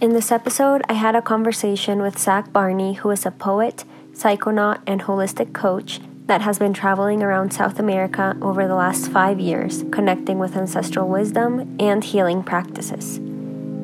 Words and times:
In 0.00 0.14
this 0.14 0.32
episode, 0.32 0.80
I 0.88 0.94
had 0.94 1.14
a 1.14 1.20
conversation 1.20 2.00
with 2.00 2.18
Zach 2.18 2.54
Barney, 2.54 2.94
who 2.94 3.10
is 3.10 3.26
a 3.26 3.30
poet, 3.30 3.84
psychonaut, 4.14 4.80
and 4.86 5.02
holistic 5.02 5.52
coach 5.52 6.00
that 6.24 6.40
has 6.40 6.58
been 6.58 6.72
traveling 6.72 7.22
around 7.22 7.52
South 7.52 7.78
America 7.78 8.34
over 8.40 8.66
the 8.66 8.74
last 8.74 9.10
five 9.10 9.38
years, 9.38 9.84
connecting 9.92 10.38
with 10.38 10.56
ancestral 10.56 11.06
wisdom 11.06 11.76
and 11.78 12.02
healing 12.02 12.42
practices. 12.42 13.18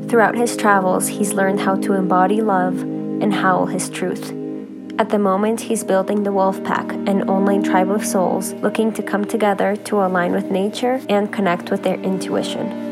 Throughout 0.08 0.36
his 0.38 0.56
travels, 0.56 1.06
he's 1.06 1.34
learned 1.34 1.60
how 1.60 1.74
to 1.76 1.92
embody 1.92 2.40
love 2.40 2.80
and 2.80 3.34
howl 3.34 3.66
his 3.66 3.90
truth. 3.90 4.30
At 4.98 5.10
the 5.10 5.18
moment, 5.18 5.60
he's 5.60 5.84
building 5.84 6.22
the 6.22 6.32
Wolf 6.32 6.64
Pack, 6.64 6.94
an 6.94 7.28
online 7.28 7.62
tribe 7.62 7.90
of 7.90 8.06
souls 8.06 8.54
looking 8.54 8.90
to 8.94 9.02
come 9.02 9.26
together 9.26 9.76
to 9.76 10.02
align 10.02 10.32
with 10.32 10.50
nature 10.50 10.98
and 11.10 11.30
connect 11.30 11.70
with 11.70 11.82
their 11.82 12.00
intuition. 12.00 12.85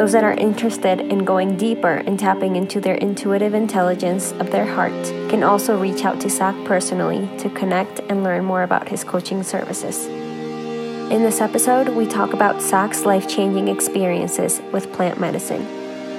Those 0.00 0.12
that 0.12 0.24
are 0.24 0.32
interested 0.32 0.98
in 0.98 1.26
going 1.26 1.58
deeper 1.58 1.96
and 2.06 2.18
tapping 2.18 2.56
into 2.56 2.80
their 2.80 2.94
intuitive 2.94 3.52
intelligence 3.52 4.32
of 4.32 4.50
their 4.50 4.64
heart 4.64 5.04
can 5.28 5.42
also 5.42 5.78
reach 5.78 6.06
out 6.06 6.22
to 6.22 6.30
Zach 6.30 6.54
personally 6.64 7.28
to 7.36 7.50
connect 7.50 8.00
and 8.08 8.24
learn 8.24 8.46
more 8.46 8.62
about 8.62 8.88
his 8.88 9.04
coaching 9.04 9.42
services. 9.42 10.06
In 10.06 11.22
this 11.22 11.42
episode, 11.42 11.90
we 11.90 12.06
talk 12.06 12.32
about 12.32 12.62
Zach's 12.62 13.04
life 13.04 13.28
changing 13.28 13.68
experiences 13.68 14.62
with 14.72 14.90
plant 14.90 15.20
medicine, 15.20 15.66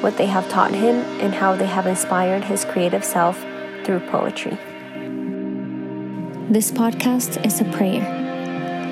what 0.04 0.16
they 0.16 0.28
have 0.28 0.48
taught 0.48 0.76
him, 0.76 0.98
and 1.20 1.34
how 1.34 1.56
they 1.56 1.66
have 1.66 1.88
inspired 1.88 2.44
his 2.44 2.64
creative 2.66 3.04
self 3.04 3.40
through 3.84 4.02
poetry. 4.12 4.60
This 6.52 6.72
podcast 6.72 7.44
is 7.44 7.60
a 7.62 7.66
prayer. 7.72 8.21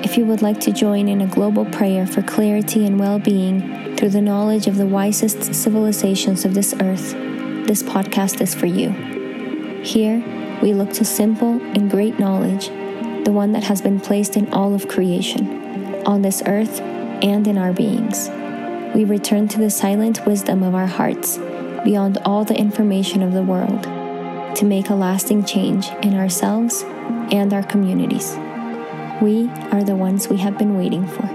If 0.02 0.16
you 0.16 0.24
would 0.24 0.40
like 0.40 0.58
to 0.60 0.72
join 0.72 1.08
in 1.08 1.20
a 1.20 1.26
global 1.26 1.66
prayer 1.66 2.06
for 2.06 2.22
clarity 2.22 2.86
and 2.86 2.98
well 2.98 3.18
being, 3.18 3.96
through 3.96 4.08
the 4.08 4.22
knowledge 4.22 4.66
of 4.66 4.76
the 4.76 4.86
wisest 4.86 5.54
civilizations 5.54 6.46
of 6.46 6.54
this 6.54 6.72
earth, 6.80 7.12
this 7.66 7.82
podcast 7.82 8.40
is 8.40 8.54
for 8.54 8.64
you. 8.64 8.88
Here, 9.82 10.24
we 10.62 10.72
look 10.72 10.90
to 10.94 11.04
simple 11.04 11.60
and 11.74 11.90
great 11.90 12.18
knowledge, 12.18 12.68
the 13.24 13.30
one 13.30 13.52
that 13.52 13.64
has 13.64 13.82
been 13.82 14.00
placed 14.00 14.38
in 14.38 14.50
all 14.54 14.74
of 14.74 14.88
creation, 14.88 16.02
on 16.06 16.22
this 16.22 16.42
earth 16.46 16.80
and 16.80 17.46
in 17.46 17.58
our 17.58 17.74
beings. 17.74 18.30
We 18.94 19.04
return 19.04 19.48
to 19.48 19.58
the 19.58 19.70
silent 19.70 20.24
wisdom 20.24 20.62
of 20.62 20.74
our 20.74 20.86
hearts, 20.86 21.36
beyond 21.84 22.16
all 22.24 22.46
the 22.46 22.56
information 22.56 23.22
of 23.22 23.34
the 23.34 23.42
world, 23.42 23.82
to 24.56 24.64
make 24.64 24.88
a 24.88 24.94
lasting 24.94 25.44
change 25.44 25.90
in 26.02 26.14
ourselves 26.14 26.84
and 27.30 27.52
our 27.52 27.62
communities. 27.62 28.34
We 29.20 29.48
are 29.70 29.84
the 29.84 29.94
ones 29.94 30.28
we 30.28 30.38
have 30.38 30.56
been 30.56 30.78
waiting 30.78 31.06
for. 31.06 31.26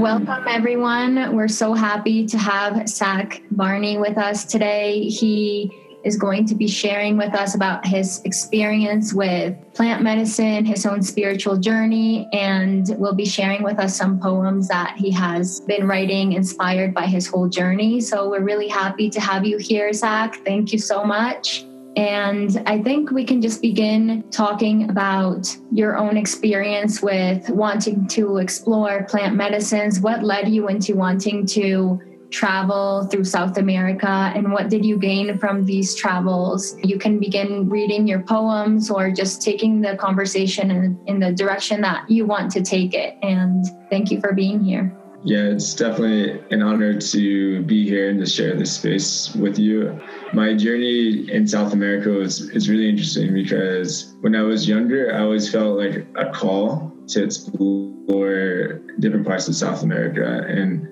Welcome, 0.00 0.46
everyone. 0.48 1.34
We're 1.34 1.48
so 1.48 1.74
happy 1.74 2.26
to 2.28 2.38
have 2.38 2.88
Zach 2.88 3.42
Barney 3.50 3.98
with 3.98 4.16
us 4.16 4.44
today. 4.44 5.02
He 5.08 5.72
is 6.04 6.16
going 6.16 6.46
to 6.46 6.54
be 6.54 6.68
sharing 6.68 7.16
with 7.16 7.34
us 7.34 7.56
about 7.56 7.84
his 7.84 8.22
experience 8.24 9.12
with 9.12 9.56
plant 9.74 10.02
medicine, 10.02 10.64
his 10.64 10.86
own 10.86 11.02
spiritual 11.02 11.56
journey, 11.56 12.28
and 12.32 12.94
will 12.98 13.14
be 13.14 13.26
sharing 13.26 13.64
with 13.64 13.80
us 13.80 13.96
some 13.96 14.20
poems 14.20 14.68
that 14.68 14.96
he 14.96 15.10
has 15.10 15.60
been 15.62 15.88
writing 15.88 16.34
inspired 16.34 16.94
by 16.94 17.06
his 17.06 17.26
whole 17.26 17.48
journey. 17.48 18.00
So 18.00 18.30
we're 18.30 18.44
really 18.44 18.68
happy 18.68 19.10
to 19.10 19.20
have 19.20 19.44
you 19.44 19.58
here, 19.58 19.92
Zach. 19.92 20.36
Thank 20.44 20.72
you 20.72 20.78
so 20.78 21.02
much. 21.02 21.64
And 21.96 22.62
I 22.66 22.80
think 22.82 23.10
we 23.10 23.24
can 23.24 23.42
just 23.42 23.60
begin 23.60 24.24
talking 24.30 24.88
about 24.88 25.54
your 25.70 25.96
own 25.96 26.16
experience 26.16 27.02
with 27.02 27.48
wanting 27.50 28.06
to 28.08 28.38
explore 28.38 29.04
plant 29.04 29.34
medicines. 29.34 30.00
What 30.00 30.22
led 30.22 30.48
you 30.48 30.68
into 30.68 30.94
wanting 30.94 31.46
to 31.48 32.00
travel 32.30 33.06
through 33.10 33.24
South 33.24 33.58
America 33.58 34.32
and 34.34 34.52
what 34.52 34.70
did 34.70 34.86
you 34.86 34.98
gain 34.98 35.38
from 35.38 35.66
these 35.66 35.94
travels? 35.94 36.74
You 36.82 36.98
can 36.98 37.20
begin 37.20 37.68
reading 37.68 38.06
your 38.08 38.20
poems 38.20 38.90
or 38.90 39.10
just 39.10 39.42
taking 39.42 39.82
the 39.82 39.96
conversation 39.96 40.70
in, 40.70 40.98
in 41.06 41.20
the 41.20 41.32
direction 41.32 41.82
that 41.82 42.10
you 42.10 42.24
want 42.24 42.50
to 42.52 42.62
take 42.62 42.94
it. 42.94 43.16
And 43.22 43.66
thank 43.90 44.10
you 44.10 44.18
for 44.18 44.32
being 44.32 44.64
here. 44.64 44.96
Yeah, 45.24 45.44
it's 45.44 45.74
definitely 45.74 46.42
an 46.50 46.62
honor 46.62 47.00
to 47.00 47.62
be 47.62 47.88
here 47.88 48.10
and 48.10 48.18
to 48.18 48.26
share 48.26 48.56
this 48.56 48.72
space 48.72 49.32
with 49.36 49.56
you. 49.56 50.00
My 50.32 50.52
journey 50.54 51.30
in 51.30 51.46
South 51.46 51.72
America 51.72 52.08
was 52.08 52.50
is 52.50 52.68
really 52.68 52.88
interesting 52.88 53.32
because 53.32 54.14
when 54.20 54.34
I 54.34 54.42
was 54.42 54.68
younger, 54.68 55.14
I 55.14 55.20
always 55.20 55.50
felt 55.50 55.78
like 55.78 56.06
a 56.16 56.30
call 56.32 56.92
to 57.08 57.22
explore 57.22 58.80
different 58.98 59.24
parts 59.24 59.46
of 59.46 59.54
South 59.54 59.84
America 59.84 60.44
and 60.48 60.88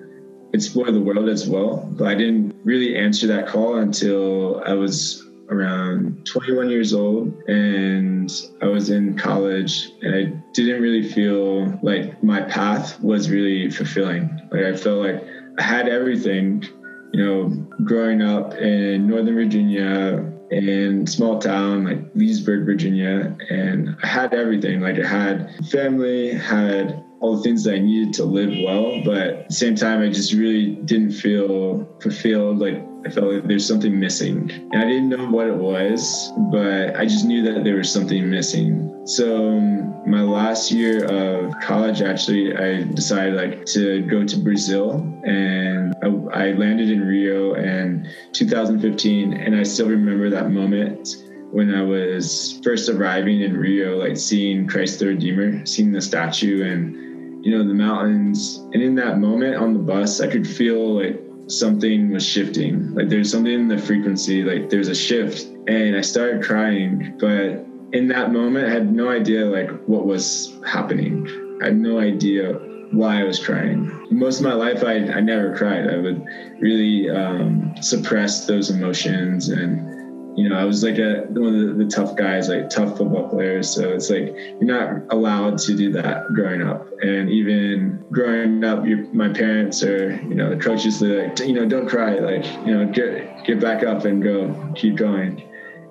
explore 0.53 0.91
the 0.91 1.01
world 1.01 1.27
as 1.27 1.49
well. 1.49 1.85
But 1.97 2.07
I 2.07 2.15
didn't 2.15 2.55
really 2.63 2.95
answer 2.95 3.27
that 3.27 3.47
call 3.47 3.79
until 3.79 4.61
I 4.65 4.73
was 4.73 5.27
around 5.51 6.25
21 6.25 6.69
years 6.69 6.93
old 6.93 7.27
and 7.49 8.31
I 8.61 8.67
was 8.67 8.89
in 8.89 9.17
college 9.17 9.91
and 10.01 10.15
I 10.15 10.23
didn't 10.53 10.81
really 10.81 11.03
feel 11.03 11.77
like 11.83 12.23
my 12.23 12.41
path 12.41 12.99
was 13.01 13.29
really 13.29 13.69
fulfilling. 13.69 14.29
Like 14.51 14.63
I 14.63 14.75
felt 14.75 14.99
like 14.99 15.23
I 15.59 15.61
had 15.61 15.89
everything, 15.89 16.63
you 17.11 17.23
know, 17.23 17.49
growing 17.83 18.21
up 18.21 18.53
in 18.55 19.07
Northern 19.07 19.35
Virginia 19.35 20.25
in 20.51 21.05
small 21.05 21.39
town 21.39 21.83
like 21.83 21.99
Leesburg, 22.15 22.65
Virginia, 22.65 23.35
and 23.49 23.95
I 24.03 24.07
had 24.07 24.33
everything. 24.33 24.79
Like 24.79 24.99
I 24.99 25.07
had 25.07 25.65
family, 25.69 26.33
had 26.33 27.03
all 27.19 27.35
the 27.35 27.43
things 27.43 27.63
that 27.65 27.75
I 27.75 27.79
needed 27.79 28.13
to 28.15 28.23
live 28.23 28.51
well, 28.65 29.01
but 29.03 29.17
at 29.17 29.49
the 29.49 29.53
same 29.53 29.75
time 29.75 30.01
I 30.01 30.07
just 30.07 30.33
really 30.33 30.75
didn't 30.75 31.11
feel 31.11 31.87
fulfilled 32.01 32.59
like 32.59 32.81
I 33.05 33.09
felt 33.09 33.33
like 33.33 33.43
there's 33.47 33.67
something 33.67 33.99
missing. 33.99 34.51
And 34.71 34.81
I 34.81 34.85
didn't 34.85 35.09
know 35.09 35.29
what 35.29 35.47
it 35.47 35.55
was, 35.55 36.31
but 36.51 36.95
I 36.95 37.05
just 37.05 37.25
knew 37.25 37.41
that 37.51 37.63
there 37.63 37.75
was 37.75 37.91
something 37.91 38.29
missing. 38.29 39.01
So 39.05 39.49
um, 39.49 40.09
my 40.09 40.21
last 40.21 40.71
year 40.71 41.05
of 41.05 41.53
college, 41.61 42.01
actually, 42.01 42.55
I 42.55 42.83
decided 42.83 43.35
like 43.35 43.65
to 43.67 44.03
go 44.03 44.25
to 44.25 44.37
Brazil 44.37 44.93
and 45.25 45.95
I, 46.03 46.07
I 46.33 46.51
landed 46.51 46.89
in 46.89 47.01
Rio 47.01 47.55
in 47.55 48.07
2015. 48.33 49.33
And 49.33 49.55
I 49.55 49.63
still 49.63 49.87
remember 49.87 50.29
that 50.29 50.51
moment 50.51 51.23
when 51.51 51.73
I 51.73 51.81
was 51.81 52.59
first 52.63 52.87
arriving 52.87 53.41
in 53.41 53.57
Rio, 53.57 53.97
like 53.97 54.17
seeing 54.17 54.67
Christ 54.67 54.99
the 54.99 55.07
Redeemer, 55.07 55.65
seeing 55.65 55.91
the 55.91 56.01
statue 56.01 56.63
and, 56.63 57.43
you 57.43 57.57
know, 57.57 57.67
the 57.67 57.73
mountains. 57.73 58.57
And 58.73 58.81
in 58.81 58.95
that 58.95 59.17
moment 59.17 59.55
on 59.55 59.73
the 59.73 59.79
bus, 59.79 60.21
I 60.21 60.27
could 60.27 60.47
feel 60.47 61.01
like 61.01 61.19
something 61.51 62.11
was 62.11 62.25
shifting. 62.25 62.93
Like 62.93 63.09
there's 63.09 63.31
something 63.31 63.53
in 63.53 63.67
the 63.67 63.77
frequency, 63.77 64.43
like 64.43 64.69
there's 64.69 64.87
a 64.87 64.95
shift. 64.95 65.47
And 65.67 65.95
I 65.95 66.01
started 66.01 66.43
crying, 66.43 67.17
but 67.19 67.65
in 67.93 68.07
that 68.07 68.31
moment, 68.31 68.67
I 68.67 68.69
had 68.71 68.91
no 68.91 69.09
idea 69.09 69.45
like 69.45 69.69
what 69.85 70.05
was 70.05 70.57
happening. 70.65 71.27
I 71.61 71.65
had 71.65 71.77
no 71.77 71.99
idea 71.99 72.53
why 72.91 73.21
I 73.21 73.23
was 73.23 73.43
crying. 73.43 74.07
Most 74.09 74.39
of 74.39 74.45
my 74.45 74.53
life, 74.53 74.83
I, 74.83 74.95
I 74.95 75.21
never 75.21 75.55
cried. 75.55 75.87
I 75.87 75.97
would 75.97 76.23
really 76.59 77.09
um, 77.09 77.73
suppress 77.81 78.45
those 78.45 78.69
emotions 78.69 79.49
and 79.49 80.00
you 80.35 80.47
know, 80.47 80.55
I 80.55 80.63
was 80.63 80.83
like 80.83 80.97
a 80.97 81.25
one 81.29 81.55
of 81.55 81.77
the, 81.77 81.83
the, 81.83 81.89
tough 81.89 82.15
guys, 82.15 82.47
like 82.47 82.69
tough 82.69 82.97
football 82.97 83.29
players. 83.29 83.69
So 83.69 83.89
it's 83.89 84.09
like 84.09 84.33
you're 84.35 84.63
not 84.63 85.13
allowed 85.13 85.57
to 85.59 85.75
do 85.75 85.91
that 85.93 86.27
growing 86.33 86.61
up. 86.61 86.87
And 87.01 87.29
even 87.29 88.03
growing 88.11 88.63
up, 88.63 88.85
my 89.13 89.29
parents 89.29 89.83
or 89.83 90.11
you 90.11 90.35
know 90.35 90.49
the 90.49 90.61
coaches, 90.61 90.99
they're 90.99 91.27
like, 91.27 91.39
you 91.39 91.53
know, 91.53 91.65
don't 91.65 91.87
cry, 91.87 92.19
like 92.19 92.45
you 92.65 92.77
know, 92.77 92.85
get 92.85 93.45
get 93.45 93.59
back 93.59 93.83
up 93.83 94.05
and 94.05 94.23
go, 94.23 94.73
keep 94.75 94.95
going. 94.95 95.47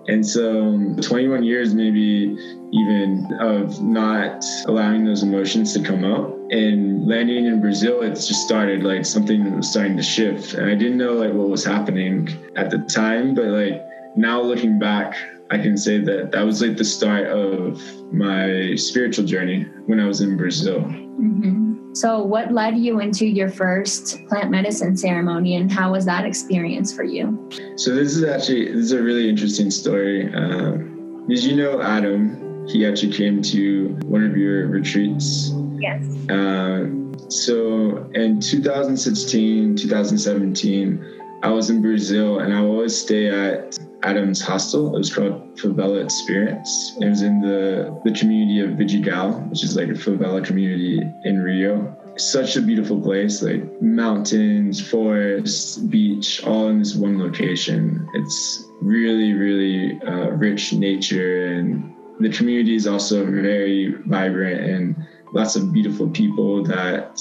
And 0.08 0.26
so, 0.26 0.66
um, 0.66 0.96
21 0.96 1.44
years, 1.44 1.74
maybe 1.74 2.36
even 2.72 3.28
of 3.38 3.82
not 3.82 4.42
allowing 4.66 5.04
those 5.04 5.22
emotions 5.22 5.72
to 5.74 5.82
come 5.82 6.04
out. 6.04 6.36
And 6.50 7.06
landing 7.06 7.46
in 7.46 7.60
Brazil, 7.60 8.02
it 8.02 8.14
just 8.14 8.42
started 8.46 8.82
like 8.82 9.04
something 9.04 9.56
was 9.56 9.70
starting 9.70 9.96
to 9.96 10.02
shift. 10.02 10.54
And 10.54 10.68
I 10.68 10.74
didn't 10.74 10.96
know 10.96 11.12
like 11.12 11.32
what 11.32 11.48
was 11.48 11.64
happening 11.64 12.28
at 12.56 12.70
the 12.70 12.78
time, 12.78 13.34
but 13.34 13.44
like 13.44 13.86
now 14.16 14.40
looking 14.40 14.78
back, 14.78 15.14
I 15.50 15.58
can 15.58 15.76
say 15.76 15.98
that 15.98 16.30
that 16.32 16.42
was 16.42 16.62
like 16.62 16.76
the 16.76 16.84
start 16.84 17.26
of 17.26 17.80
my 18.12 18.74
spiritual 18.76 19.24
journey 19.24 19.66
when 19.86 19.98
I 19.98 20.06
was 20.06 20.20
in 20.20 20.36
Brazil. 20.36 20.80
Mm-hmm. 20.80 21.92
So, 21.92 22.22
what 22.22 22.52
led 22.52 22.78
you 22.78 23.00
into 23.00 23.26
your 23.26 23.48
first 23.48 24.24
plant 24.28 24.50
medicine 24.50 24.96
ceremony, 24.96 25.56
and 25.56 25.70
how 25.70 25.90
was 25.90 26.04
that 26.04 26.24
experience 26.24 26.94
for 26.94 27.02
you? 27.02 27.50
So, 27.76 27.94
this 27.94 28.16
is 28.16 28.22
actually 28.22 28.66
this 28.66 28.76
is 28.76 28.92
a 28.92 29.02
really 29.02 29.28
interesting 29.28 29.72
story. 29.72 30.32
Um, 30.32 31.26
did 31.28 31.42
you 31.42 31.56
know 31.56 31.82
Adam? 31.82 32.66
He 32.68 32.86
actually 32.86 33.12
came 33.12 33.42
to 33.42 33.98
one 34.04 34.22
of 34.22 34.36
your 34.36 34.68
retreats. 34.68 35.50
Yes. 35.80 36.04
Uh, 36.30 36.86
so, 37.28 38.08
in 38.14 38.40
2016, 38.40 39.76
2017. 39.76 41.19
I 41.42 41.48
was 41.50 41.70
in 41.70 41.80
Brazil 41.80 42.40
and 42.40 42.52
I 42.52 42.58
always 42.58 42.96
stay 42.96 43.28
at 43.28 43.78
Adam's 44.02 44.42
hostel. 44.42 44.94
It 44.94 44.98
was 44.98 45.14
called 45.14 45.56
Favela 45.56 46.04
Experience. 46.04 46.96
It 47.00 47.08
was 47.08 47.22
in 47.22 47.40
the, 47.40 47.98
the 48.04 48.12
community 48.12 48.60
of 48.60 48.78
Vidigal, 48.78 49.48
which 49.48 49.64
is 49.64 49.74
like 49.74 49.88
a 49.88 49.92
favela 49.92 50.44
community 50.44 51.00
in 51.24 51.40
Rio. 51.40 51.96
such 52.18 52.56
a 52.56 52.62
beautiful 52.62 53.00
place, 53.00 53.40
like 53.40 53.80
mountains, 53.80 54.86
forests, 54.86 55.78
beach, 55.78 56.44
all 56.44 56.68
in 56.68 56.80
this 56.80 56.94
one 56.94 57.18
location. 57.18 58.06
It's 58.14 58.64
really, 58.82 59.32
really 59.32 59.98
uh, 60.02 60.30
rich 60.32 60.74
nature, 60.74 61.46
and 61.46 61.94
the 62.20 62.30
community 62.30 62.74
is 62.74 62.86
also 62.86 63.24
very 63.24 63.94
vibrant 64.06 64.60
and 64.60 65.06
lots 65.32 65.56
of 65.56 65.72
beautiful 65.72 66.10
people 66.10 66.62
that 66.64 67.18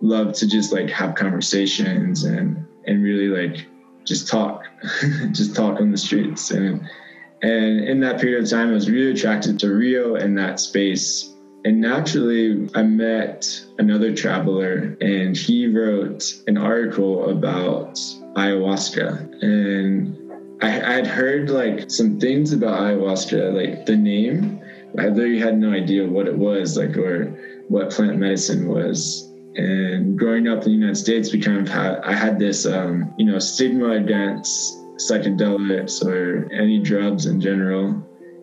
love 0.00 0.32
to 0.34 0.48
just 0.48 0.72
like 0.72 0.88
have 0.88 1.14
conversations 1.14 2.24
and 2.24 2.66
and 2.86 3.02
really 3.02 3.28
like 3.28 3.66
just 4.04 4.28
talk, 4.28 4.64
just 5.32 5.54
talk 5.54 5.80
on 5.80 5.90
the 5.90 5.98
streets 5.98 6.50
and. 6.50 6.88
And 7.44 7.80
in 7.80 7.98
that 8.02 8.20
period 8.20 8.44
of 8.44 8.48
time, 8.48 8.68
I 8.68 8.72
was 8.72 8.88
really 8.88 9.10
attracted 9.10 9.58
to 9.58 9.74
Rio 9.74 10.14
and 10.14 10.38
that 10.38 10.60
space 10.60 11.32
and 11.64 11.80
naturally, 11.80 12.68
I 12.74 12.82
met 12.82 13.64
another 13.78 14.14
traveler, 14.14 14.96
and 15.00 15.36
he 15.36 15.68
wrote 15.68 16.42
an 16.48 16.56
article 16.56 17.30
about 17.30 17.94
ayahuasca. 18.34 19.42
And 19.42 20.18
I, 20.60 20.68
had 20.70 21.06
heard 21.06 21.50
like 21.50 21.88
some 21.88 22.18
things 22.18 22.52
about 22.52 22.80
ayahuasca, 22.80 23.54
like 23.54 23.86
the 23.86 23.96
name. 23.96 24.60
I 24.98 25.06
literally 25.06 25.38
had 25.38 25.56
no 25.58 25.72
idea 25.72 26.06
what 26.06 26.26
it 26.26 26.36
was, 26.36 26.76
like, 26.76 26.96
or 26.96 27.26
what 27.68 27.90
plant 27.90 28.18
medicine 28.18 28.66
was. 28.66 29.31
And 29.56 30.18
growing 30.18 30.48
up 30.48 30.58
in 30.58 30.64
the 30.64 30.70
United 30.70 30.96
States, 30.96 31.32
we 31.32 31.40
kind 31.40 31.58
of 31.58 31.68
had, 31.68 32.00
I 32.00 32.14
had 32.14 32.38
this, 32.38 32.66
um, 32.66 33.12
you 33.18 33.26
know, 33.26 33.38
stigma 33.38 33.92
against 33.92 34.78
psychedelics 34.96 36.04
or 36.04 36.50
any 36.52 36.78
drugs 36.78 37.26
in 37.26 37.40
general. 37.40 37.88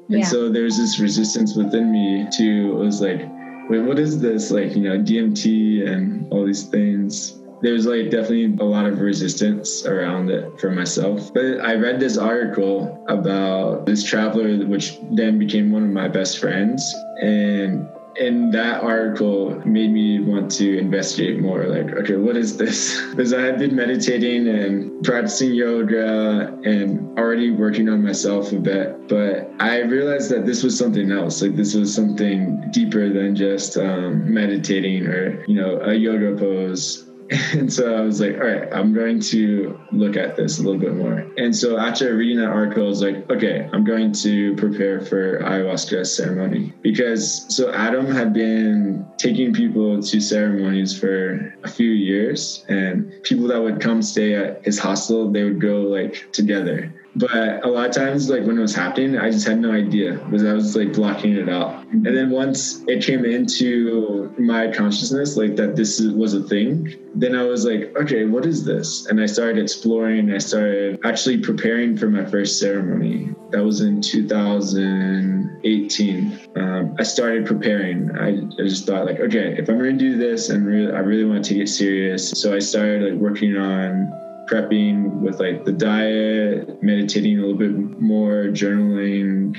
And 0.09 0.19
yeah. 0.19 0.25
so 0.25 0.50
there's 0.50 0.77
this 0.77 1.00
resistance 1.00 1.56
within 1.56 1.91
me 1.91 2.27
to, 2.38 2.71
it 2.71 2.85
was 2.85 3.01
like, 3.01 3.21
wait, 3.69 3.79
what 3.79 4.00
is 4.00 4.19
this? 4.19 4.51
Like, 4.51 4.75
you 4.75 4.81
know, 4.81 4.97
DMT 4.97 5.88
and 5.88 6.31
all 6.31 6.45
these 6.45 6.63
things. 6.63 7.35
There's 7.61 7.85
like 7.85 8.09
definitely 8.09 8.56
a 8.59 8.63
lot 8.63 8.85
of 8.85 9.01
resistance 9.01 9.85
around 9.85 10.31
it 10.31 10.59
for 10.59 10.71
myself. 10.71 11.33
But 11.33 11.59
I 11.59 11.75
read 11.75 12.00
this 12.00 12.17
article 12.17 13.03
about 13.09 13.85
this 13.85 14.03
traveler, 14.03 14.65
which 14.65 14.97
then 15.11 15.38
became 15.38 15.71
one 15.71 15.83
of 15.83 15.89
my 15.89 16.07
best 16.07 16.39
friends. 16.39 16.81
And 17.21 17.88
and 18.19 18.53
that 18.53 18.81
article 18.83 19.56
made 19.65 19.91
me 19.91 20.19
want 20.19 20.51
to 20.51 20.77
investigate 20.77 21.39
more 21.39 21.65
like 21.67 21.94
okay 21.94 22.15
what 22.15 22.35
is 22.35 22.57
this? 22.57 23.00
Because 23.09 23.33
i 23.33 23.41
had 23.41 23.59
been 23.59 23.75
meditating 23.75 24.47
and 24.47 25.03
practicing 25.03 25.53
yoga 25.53 26.57
and 26.63 27.17
already 27.17 27.51
working 27.51 27.89
on 27.89 28.03
myself 28.03 28.51
a 28.51 28.59
bit 28.59 29.07
but 29.07 29.51
i 29.59 29.79
realized 29.79 30.29
that 30.31 30.45
this 30.45 30.63
was 30.63 30.77
something 30.77 31.11
else. 31.11 31.41
Like 31.41 31.56
this 31.56 31.73
was 31.73 31.94
something 31.94 32.61
deeper 32.71 33.09
than 33.09 33.35
just 33.35 33.77
um, 33.77 34.31
meditating 34.33 35.07
or 35.07 35.44
you 35.45 35.56
know 35.56 35.79
a 35.81 35.94
yoga 35.94 36.38
pose 36.38 37.08
And 37.53 37.71
so 37.71 37.95
I 37.95 38.01
was 38.01 38.21
like, 38.21 38.35
all 38.35 38.47
right, 38.47 38.67
I'm 38.71 38.93
going 38.93 39.19
to 39.21 39.79
look 39.91 40.15
at 40.15 40.35
this 40.35 40.59
a 40.59 40.63
little 40.63 40.79
bit 40.79 40.95
more. 40.95 41.25
And 41.37 41.55
so 41.55 41.77
after 41.77 42.15
reading 42.15 42.37
that 42.37 42.49
article, 42.49 42.85
I 42.85 42.87
was 42.87 43.01
like, 43.01 43.29
okay, 43.29 43.69
I'm 43.71 43.83
going 43.83 44.11
to 44.13 44.55
prepare 44.55 45.01
for 45.01 45.39
ayahuasca 45.39 46.05
ceremony. 46.07 46.73
Because 46.81 47.45
so 47.55 47.71
Adam 47.71 48.05
had 48.07 48.33
been 48.33 49.05
taking 49.17 49.53
people 49.53 50.01
to 50.01 50.21
ceremonies 50.21 50.97
for 50.97 51.55
a 51.63 51.69
few 51.69 51.91
years, 51.91 52.65
and 52.67 53.11
people 53.23 53.47
that 53.47 53.61
would 53.61 53.79
come 53.79 54.01
stay 54.01 54.35
at 54.35 54.63
his 54.65 54.79
hostel, 54.79 55.31
they 55.31 55.43
would 55.43 55.61
go 55.61 55.81
like 55.81 56.31
together. 56.31 56.93
But 57.19 57.66
a 57.66 57.68
lot 57.68 57.89
of 57.89 57.95
times, 57.95 58.30
like 58.30 58.45
when 58.45 58.57
it 58.57 58.62
was 58.62 58.74
happening, 58.74 59.18
I 59.18 59.30
just 59.30 59.45
had 59.45 59.60
no 59.60 59.74
idea 59.74 60.13
because 60.13 60.45
I 60.45 60.54
was 60.54 60.74
like 60.74 60.94
blocking 60.94 61.36
it 61.36 61.50
out. 61.50 61.86
And 61.92 62.06
then 62.06 62.30
once 62.30 62.81
it 62.88 63.04
came 63.04 63.25
into 63.25 64.33
my 64.38 64.71
consciousness, 64.71 65.36
like 65.36 65.57
that 65.57 65.75
this 65.75 66.00
was 66.00 66.33
a 66.33 66.42
thing, 66.42 66.95
then 67.13 67.36
I 67.36 67.44
was 67.44 67.66
like, 67.66 67.94
okay, 68.01 68.24
what 68.24 68.45
is 68.45 68.63
this? 68.63 69.06
And 69.07 69.19
I 69.19 69.25
started 69.25 69.62
exploring. 69.62 70.33
I 70.33 70.38
started 70.38 70.98
actually 71.04 71.39
preparing 71.39 71.98
for 71.98 72.10
my 72.10 72.24
first 72.24 72.57
ceremony. 72.57 73.36
That 73.51 73.66
was 73.66 73.81
in 73.81 74.01
2018. 74.01 76.39
Um, 76.56 76.95
I 76.98 77.04
started 77.04 77.45
preparing. 77.45 78.18
I, 78.18 78.30
I 78.30 78.63
just 78.66 78.86
thought 78.86 79.06
like, 79.06 79.19
okay, 79.19 79.57
if 79.57 79.68
I'm 79.68 79.77
to 79.80 79.92
do 79.92 80.18
this 80.18 80.48
and 80.50 80.66
really, 80.66 80.94
I 80.94 81.00
really 81.00 81.25
want 81.25 81.44
to 81.44 81.54
take 81.54 81.63
it 81.63 81.68
serious. 81.68 82.30
So 82.30 82.56
I 82.56 82.60
started 82.60 83.12
like 83.12 83.19
working 83.19 83.57
on 83.57 84.10
prepping 84.49 85.21
with 85.21 85.39
like 85.39 85.63
the 85.63 85.71
diet, 85.71 86.81
meditating 86.81 87.37
a 87.37 87.41
little 87.41 87.57
bit 87.57 87.71
more, 88.01 88.45
journaling. 88.45 89.55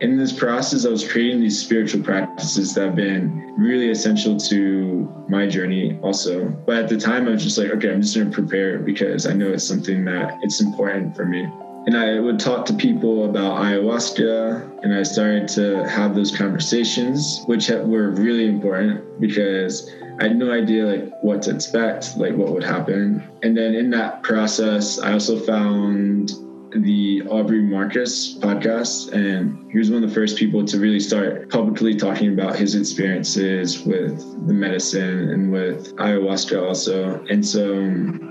In 0.00 0.16
this 0.16 0.32
process, 0.32 0.84
I 0.84 0.90
was 0.90 1.10
creating 1.10 1.40
these 1.40 1.58
spiritual 1.58 2.02
practices 2.04 2.74
that 2.74 2.86
have 2.86 2.96
been 2.96 3.54
really 3.58 3.90
essential 3.90 4.36
to 4.36 5.12
my 5.28 5.46
journey 5.46 5.98
also. 6.02 6.48
But 6.66 6.76
at 6.76 6.88
the 6.88 6.98
time, 6.98 7.26
I 7.26 7.30
was 7.30 7.42
just 7.42 7.58
like, 7.58 7.70
okay, 7.70 7.90
I'm 7.90 8.02
just 8.02 8.14
going 8.14 8.30
to 8.30 8.34
prepare 8.34 8.78
because 8.78 9.26
I 9.26 9.32
know 9.32 9.48
it's 9.48 9.64
something 9.64 10.04
that 10.04 10.38
it's 10.42 10.60
important 10.60 11.16
for 11.16 11.24
me. 11.24 11.48
And 11.86 11.96
I 11.96 12.20
would 12.20 12.38
talk 12.38 12.66
to 12.66 12.74
people 12.74 13.24
about 13.30 13.62
ayahuasca, 13.62 14.82
and 14.82 14.94
I 14.94 15.02
started 15.02 15.48
to 15.48 15.88
have 15.88 16.14
those 16.14 16.36
conversations, 16.36 17.42
which 17.46 17.70
were 17.70 18.10
really 18.10 18.46
important 18.46 19.18
because 19.20 19.90
I 20.18 20.24
had 20.24 20.36
no 20.36 20.50
idea 20.52 20.84
like 20.84 21.22
what 21.22 21.42
to 21.42 21.54
expect, 21.54 22.16
like 22.16 22.34
what 22.34 22.52
would 22.52 22.64
happen. 22.64 23.22
And 23.42 23.56
then 23.56 23.74
in 23.74 23.90
that 23.90 24.22
process, 24.22 24.98
I 24.98 25.12
also 25.12 25.38
found 25.38 26.32
the 26.72 27.22
Aubrey 27.30 27.62
Marcus 27.62 28.36
podcast, 28.38 29.12
and 29.12 29.70
he 29.70 29.78
was 29.78 29.90
one 29.90 30.02
of 30.02 30.08
the 30.08 30.14
first 30.14 30.36
people 30.36 30.64
to 30.66 30.78
really 30.78 31.00
start 31.00 31.48
publicly 31.50 31.94
talking 31.94 32.32
about 32.32 32.56
his 32.56 32.74
experiences 32.74 33.84
with 33.84 34.18
the 34.46 34.52
medicine 34.52 35.30
and 35.30 35.52
with 35.52 35.94
ayahuasca 35.96 36.62
also. 36.62 37.24
And 37.30 37.46
so 37.46 37.88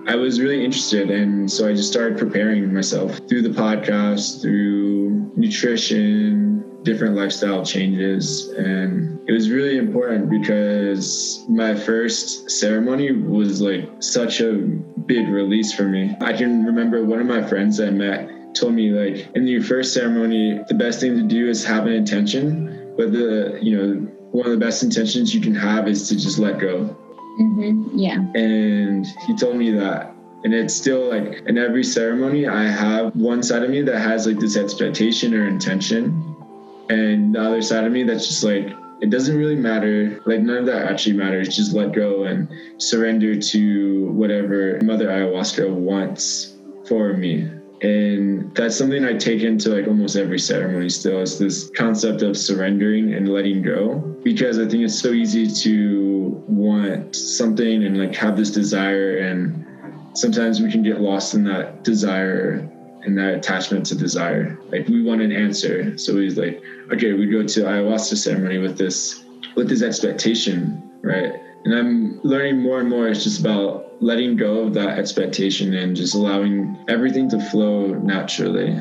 I 0.07 0.15
was 0.15 0.39
really 0.39 0.63
interested, 0.63 1.09
and 1.09 1.49
so 1.49 1.67
I 1.67 1.73
just 1.73 1.91
started 1.91 2.17
preparing 2.17 2.71
myself 2.71 3.19
through 3.27 3.41
the 3.41 3.49
podcast, 3.49 4.41
through 4.41 5.31
nutrition, 5.35 6.63
different 6.87 7.17
lifestyle 7.17 7.65
changes. 7.65 8.47
And 8.57 9.19
it 9.27 9.33
was 9.33 9.51
really 9.51 9.77
important 9.77 10.29
because 10.29 11.43
my 11.49 11.75
first 11.75 12.49
ceremony 12.49 13.11
was 13.11 13.59
like 13.59 13.89
such 13.99 14.39
a 14.39 14.53
big 14.53 15.27
release 15.27 15.73
for 15.73 15.83
me. 15.83 16.15
I 16.21 16.31
can 16.31 16.63
remember 16.63 17.03
one 17.03 17.19
of 17.19 17.27
my 17.27 17.43
friends 17.43 17.81
I 17.81 17.89
met 17.89 18.29
told 18.53 18.73
me 18.73 18.91
like 18.91 19.27
in 19.35 19.45
your 19.47 19.61
first 19.61 19.93
ceremony, 19.93 20.61
the 20.69 20.75
best 20.75 21.01
thing 21.01 21.17
to 21.17 21.23
do 21.23 21.49
is 21.49 21.65
have 21.65 21.85
an 21.87 21.93
intention, 21.93 22.93
but 22.95 23.11
the, 23.11 23.59
you 23.61 23.75
know, 23.75 24.07
one 24.31 24.45
of 24.45 24.53
the 24.53 24.65
best 24.65 24.81
intentions 24.81 25.35
you 25.35 25.41
can 25.41 25.53
have 25.53 25.89
is 25.89 26.07
to 26.07 26.15
just 26.15 26.39
let 26.39 26.57
go. 26.57 26.95
Mm-hmm. 27.41 27.97
Yeah. 27.97 28.19
And 28.33 29.05
he 29.27 29.35
told 29.35 29.57
me 29.57 29.71
that 29.71 30.13
and 30.43 30.53
it's 30.53 30.73
still 30.73 31.09
like 31.09 31.41
in 31.47 31.57
every 31.57 31.83
ceremony 31.83 32.47
i 32.47 32.63
have 32.63 33.15
one 33.15 33.41
side 33.41 33.63
of 33.63 33.71
me 33.71 33.81
that 33.81 33.99
has 33.99 34.27
like 34.27 34.37
this 34.37 34.55
expectation 34.55 35.33
or 35.33 35.47
intention 35.47 36.36
and 36.89 37.35
the 37.35 37.41
other 37.41 37.61
side 37.61 37.83
of 37.83 37.91
me 37.91 38.03
that's 38.03 38.27
just 38.27 38.43
like 38.43 38.75
it 38.99 39.09
doesn't 39.09 39.37
really 39.37 39.55
matter. 39.55 40.19
Like 40.25 40.39
none 40.39 40.57
of 40.57 40.65
that 40.67 40.91
actually 40.91 41.13
matters. 41.13 41.55
Just 41.55 41.73
let 41.73 41.91
go 41.91 42.23
and 42.23 42.49
surrender 42.81 43.39
to 43.39 44.11
whatever 44.11 44.79
mother 44.83 45.07
ayahuasca 45.07 45.69
wants 45.71 46.55
for 46.87 47.13
me. 47.13 47.51
And 47.83 48.55
that's 48.55 48.75
something 48.75 49.05
i 49.05 49.13
take 49.13 49.43
into 49.43 49.69
like 49.69 49.87
almost 49.87 50.15
every 50.15 50.39
ceremony 50.39 50.89
still 50.89 51.21
is 51.21 51.37
this 51.37 51.69
concept 51.77 52.23
of 52.23 52.35
surrendering 52.35 53.13
and 53.13 53.29
letting 53.29 53.61
go. 53.61 53.99
Because 54.23 54.57
i 54.57 54.67
think 54.67 54.83
it's 54.83 54.99
so 54.99 55.11
easy 55.11 55.47
to 55.47 56.43
want 56.47 57.15
something 57.15 57.83
and 57.83 57.99
like 57.99 58.15
have 58.15 58.35
this 58.35 58.49
desire 58.49 59.17
and 59.19 59.63
sometimes 60.17 60.59
we 60.59 60.71
can 60.71 60.81
get 60.81 60.99
lost 60.99 61.35
in 61.35 61.43
that 61.43 61.83
desire 61.83 62.67
and 63.07 63.17
that 63.17 63.33
attachment 63.33 63.85
to 63.87 63.95
desire. 63.95 64.59
Like 64.69 64.87
we 64.87 65.01
want 65.01 65.21
an 65.21 65.31
answer. 65.31 65.97
So 65.97 66.17
he's 66.17 66.37
like, 66.37 66.61
okay, 66.91 67.13
we 67.13 67.25
go 67.25 67.41
to 67.41 67.59
ayahuasca 67.61 68.17
ceremony 68.17 68.57
with 68.59 68.77
this 68.77 69.23
with 69.55 69.69
this 69.69 69.81
expectation, 69.81 70.83
right? 71.01 71.33
And 71.65 71.73
I'm 71.73 72.21
learning 72.21 72.61
more 72.61 72.79
and 72.81 72.89
more. 72.89 73.07
It's 73.07 73.23
just 73.23 73.39
about 73.39 74.01
letting 74.01 74.35
go 74.35 74.59
of 74.59 74.73
that 74.75 74.99
expectation 74.99 75.73
and 75.73 75.95
just 75.95 76.13
allowing 76.13 76.77
everything 76.87 77.29
to 77.31 77.39
flow 77.49 77.87
naturally. 77.87 78.77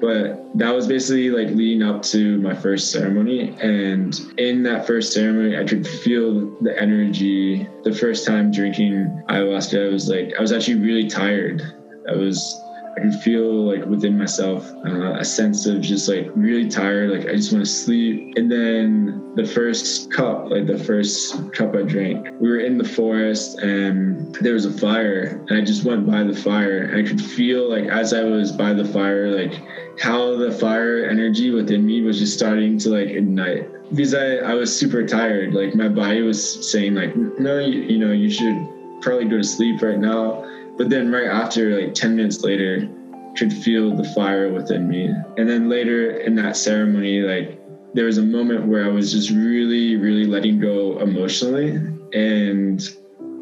But 0.00 0.58
that 0.58 0.74
was 0.74 0.86
basically 0.86 1.30
like 1.30 1.48
leading 1.54 1.82
up 1.82 2.02
to 2.04 2.38
my 2.38 2.54
first 2.54 2.92
ceremony. 2.92 3.56
And 3.60 4.14
in 4.36 4.62
that 4.64 4.86
first 4.86 5.12
ceremony, 5.12 5.58
I 5.58 5.64
could 5.64 5.86
feel 5.86 6.54
the 6.60 6.78
energy. 6.80 7.66
The 7.82 7.94
first 7.94 8.26
time 8.26 8.52
drinking 8.52 9.24
ayahuasca, 9.28 9.88
I 9.88 9.92
was 9.92 10.08
like, 10.08 10.34
I 10.38 10.40
was 10.40 10.52
actually 10.52 10.80
really 10.80 11.08
tired. 11.08 11.62
I 12.08 12.14
was 12.14 12.60
I 12.96 13.02
could 13.02 13.14
feel 13.16 13.44
like 13.44 13.84
within 13.84 14.16
myself 14.16 14.72
uh, 14.86 15.16
a 15.18 15.24
sense 15.24 15.66
of 15.66 15.82
just 15.82 16.08
like 16.08 16.30
really 16.34 16.66
tired, 16.66 17.10
like 17.10 17.28
I 17.28 17.36
just 17.36 17.52
want 17.52 17.64
to 17.64 17.70
sleep. 17.70 18.34
And 18.36 18.50
then 18.50 19.34
the 19.34 19.44
first 19.44 20.10
cup, 20.10 20.50
like 20.50 20.66
the 20.66 20.78
first 20.78 21.52
cup 21.52 21.74
I 21.74 21.82
drank, 21.82 22.26
we 22.40 22.48
were 22.48 22.60
in 22.60 22.78
the 22.78 22.88
forest 22.88 23.58
and 23.58 24.34
there 24.36 24.54
was 24.54 24.64
a 24.64 24.72
fire, 24.72 25.44
and 25.48 25.58
I 25.58 25.60
just 25.62 25.84
went 25.84 26.06
by 26.10 26.22
the 26.22 26.34
fire, 26.34 26.84
and 26.84 26.96
I 26.96 27.06
could 27.06 27.20
feel 27.20 27.68
like 27.68 27.84
as 27.84 28.14
I 28.14 28.24
was 28.24 28.50
by 28.50 28.72
the 28.72 28.84
fire, 28.84 29.30
like 29.30 29.60
how 30.00 30.34
the 30.36 30.50
fire 30.50 31.04
energy 31.04 31.50
within 31.50 31.84
me 31.84 32.00
was 32.00 32.18
just 32.18 32.32
starting 32.32 32.78
to 32.78 32.88
like 32.88 33.08
ignite. 33.08 33.68
Because 33.90 34.14
I, 34.14 34.36
I 34.36 34.54
was 34.54 34.74
super 34.74 35.06
tired. 35.06 35.52
Like 35.52 35.74
my 35.74 35.88
body 35.88 36.22
was 36.22 36.70
saying 36.70 36.94
like 36.94 37.14
no 37.14 37.58
you, 37.58 37.82
you 37.82 37.98
know 37.98 38.12
you 38.12 38.30
should 38.30 38.56
probably 39.02 39.26
go 39.26 39.36
to 39.36 39.44
sleep 39.44 39.82
right 39.82 39.98
now 39.98 40.44
but 40.76 40.90
then 40.90 41.10
right 41.10 41.28
after, 41.28 41.80
like 41.80 41.94
10 41.94 42.16
minutes 42.16 42.42
later, 42.42 42.88
could 43.36 43.52
feel 43.52 43.94
the 43.94 44.04
fire 44.14 44.52
within 44.52 44.88
me. 44.88 45.06
And 45.36 45.48
then 45.48 45.68
later 45.68 46.10
in 46.10 46.34
that 46.36 46.56
ceremony, 46.56 47.20
like 47.20 47.60
there 47.94 48.06
was 48.06 48.18
a 48.18 48.22
moment 48.22 48.66
where 48.66 48.84
I 48.84 48.88
was 48.88 49.12
just 49.12 49.30
really, 49.30 49.96
really 49.96 50.26
letting 50.26 50.58
go 50.58 50.98
emotionally. 50.98 51.76
And 52.12 52.82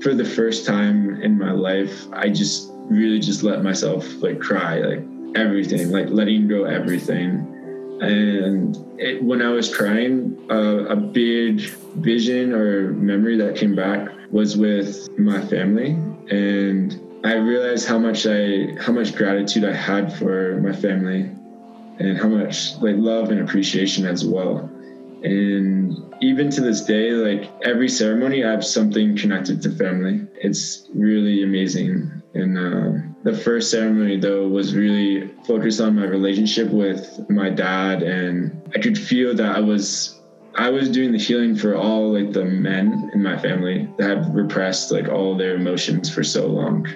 for 0.02 0.14
the 0.14 0.24
first 0.24 0.66
time 0.66 1.22
in 1.22 1.38
my 1.38 1.52
life, 1.52 2.06
I 2.12 2.28
just 2.28 2.70
really 2.90 3.18
just 3.18 3.42
let 3.42 3.62
myself 3.62 4.06
like 4.22 4.40
cry, 4.40 4.78
like 4.78 5.02
everything, 5.34 5.90
like 5.90 6.08
letting 6.10 6.48
go 6.48 6.64
everything. 6.64 7.50
And 8.00 8.76
it, 9.00 9.22
when 9.22 9.40
I 9.40 9.50
was 9.50 9.74
crying, 9.74 10.36
uh, 10.50 10.86
a 10.86 10.96
big 10.96 11.60
vision 11.96 12.52
or 12.52 12.92
memory 12.92 13.36
that 13.38 13.56
came 13.56 13.74
back 13.74 14.08
was 14.30 14.56
with 14.56 15.08
my 15.18 15.40
family. 15.46 15.90
And 16.30 17.00
I 17.24 17.36
realized 17.36 17.88
how 17.88 17.98
much 17.98 18.26
I 18.26 18.76
how 18.78 18.92
much 18.92 19.16
gratitude 19.16 19.64
I 19.64 19.72
had 19.72 20.12
for 20.12 20.60
my 20.60 20.72
family 20.72 21.30
and 21.98 22.18
how 22.18 22.28
much 22.28 22.74
like 22.82 22.96
love 22.96 23.30
and 23.30 23.40
appreciation 23.40 24.04
as 24.04 24.26
well. 24.26 24.70
And 25.22 25.96
even 26.20 26.50
to 26.50 26.60
this 26.60 26.84
day, 26.84 27.12
like 27.12 27.50
every 27.62 27.88
ceremony, 27.88 28.44
I 28.44 28.50
have 28.50 28.64
something 28.64 29.16
connected 29.16 29.62
to 29.62 29.70
family. 29.70 30.26
It's 30.34 30.86
really 30.92 31.42
amazing. 31.42 32.22
And 32.34 32.58
uh, 32.58 33.06
the 33.22 33.34
first 33.34 33.70
ceremony, 33.70 34.20
though, 34.20 34.46
was 34.46 34.74
really 34.74 35.30
focused 35.46 35.80
on 35.80 35.96
my 35.96 36.04
relationship 36.04 36.68
with 36.68 37.24
my 37.30 37.48
dad, 37.48 38.02
and 38.02 38.60
I 38.74 38.80
could 38.80 38.98
feel 38.98 39.34
that 39.34 39.56
I 39.56 39.60
was 39.60 40.20
I 40.56 40.68
was 40.68 40.90
doing 40.90 41.12
the 41.12 41.18
healing 41.18 41.56
for 41.56 41.74
all 41.74 42.12
like 42.12 42.34
the 42.34 42.44
men 42.44 43.10
in 43.14 43.22
my 43.22 43.38
family 43.38 43.88
that 43.96 44.18
had 44.18 44.34
repressed 44.34 44.92
like 44.92 45.08
all 45.08 45.38
their 45.38 45.54
emotions 45.54 46.12
for 46.12 46.22
so 46.22 46.46
long 46.46 46.86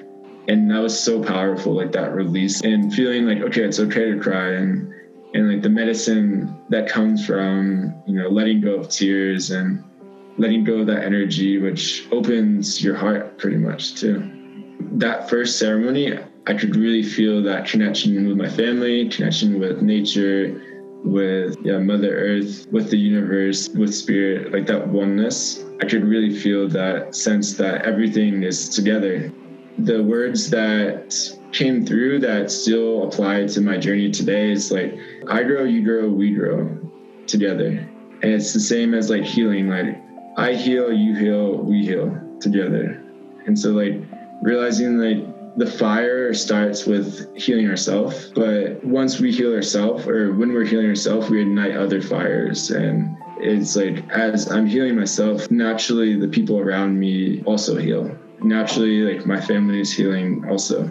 and 0.48 0.70
that 0.70 0.80
was 0.80 0.98
so 0.98 1.22
powerful 1.22 1.74
like 1.74 1.92
that 1.92 2.14
release 2.14 2.62
and 2.62 2.92
feeling 2.92 3.26
like 3.26 3.38
okay 3.38 3.62
it's 3.62 3.78
okay 3.78 4.10
to 4.10 4.18
cry. 4.18 4.52
And 4.52 4.92
and 5.34 5.52
like 5.52 5.62
the 5.62 5.68
medicine 5.68 6.56
that 6.70 6.88
comes 6.88 7.24
from 7.24 7.94
you 8.06 8.14
know 8.14 8.28
letting 8.28 8.62
go 8.62 8.76
of 8.76 8.88
tears 8.88 9.50
and 9.50 9.84
letting 10.38 10.64
go 10.64 10.78
of 10.78 10.86
that 10.86 11.04
energy 11.04 11.58
which 11.58 12.08
opens 12.10 12.82
your 12.82 12.96
heart 12.96 13.38
pretty 13.38 13.58
much 13.58 13.94
too. 13.94 14.32
That 14.92 15.28
first 15.28 15.58
ceremony 15.58 16.18
i 16.46 16.54
could 16.54 16.74
really 16.76 17.02
feel 17.02 17.42
that 17.42 17.66
connection 17.66 18.26
with 18.26 18.38
my 18.38 18.48
family 18.48 19.06
connection 19.10 19.60
with 19.60 19.82
nature 19.82 20.62
with 21.04 21.56
yeah, 21.62 21.78
mother 21.78 22.16
earth 22.16 22.66
with 22.72 22.90
the 22.90 22.96
universe 22.96 23.68
with 23.68 23.94
spirit 23.94 24.52
like 24.52 24.66
that 24.66 24.88
oneness. 24.88 25.64
I 25.80 25.84
could 25.84 26.04
really 26.04 26.34
feel 26.34 26.68
that 26.70 27.14
sense 27.14 27.54
that 27.54 27.82
everything 27.82 28.42
is 28.42 28.68
together 28.68 29.32
the 29.78 30.02
words 30.02 30.50
that 30.50 31.16
came 31.52 31.86
through 31.86 32.18
that 32.18 32.50
still 32.50 33.06
apply 33.06 33.46
to 33.46 33.60
my 33.60 33.76
journey 33.76 34.10
today 34.10 34.50
is 34.50 34.72
like 34.72 34.98
I 35.28 35.44
grow, 35.44 35.64
you 35.64 35.84
grow, 35.84 36.08
we 36.08 36.34
grow 36.34 36.76
together. 37.26 37.88
And 38.22 38.32
it's 38.32 38.52
the 38.52 38.60
same 38.60 38.92
as 38.94 39.08
like 39.08 39.22
healing, 39.22 39.68
like 39.68 40.02
I 40.36 40.54
heal, 40.54 40.92
you 40.92 41.14
heal, 41.14 41.56
we 41.56 41.86
heal 41.86 42.20
together. 42.40 43.02
And 43.46 43.58
so 43.58 43.70
like 43.70 44.02
realizing 44.42 44.98
like 44.98 45.56
the 45.56 45.66
fire 45.66 46.34
starts 46.34 46.84
with 46.84 47.36
healing 47.36 47.68
ourselves, 47.68 48.32
but 48.34 48.82
once 48.84 49.20
we 49.20 49.32
heal 49.32 49.54
ourselves 49.54 50.06
or 50.06 50.32
when 50.34 50.52
we're 50.52 50.64
healing 50.64 50.86
ourselves, 50.86 51.30
we 51.30 51.40
ignite 51.40 51.76
other 51.76 52.02
fires 52.02 52.70
and 52.70 53.16
it's 53.40 53.76
like 53.76 54.08
as 54.10 54.50
I'm 54.50 54.66
healing 54.66 54.96
myself, 54.96 55.48
naturally 55.52 56.18
the 56.18 56.26
people 56.26 56.58
around 56.58 56.98
me 56.98 57.42
also 57.44 57.76
heal 57.76 58.18
naturally 58.42 59.00
like 59.00 59.26
my 59.26 59.40
family 59.40 59.80
is 59.80 59.92
healing 59.92 60.44
also. 60.48 60.90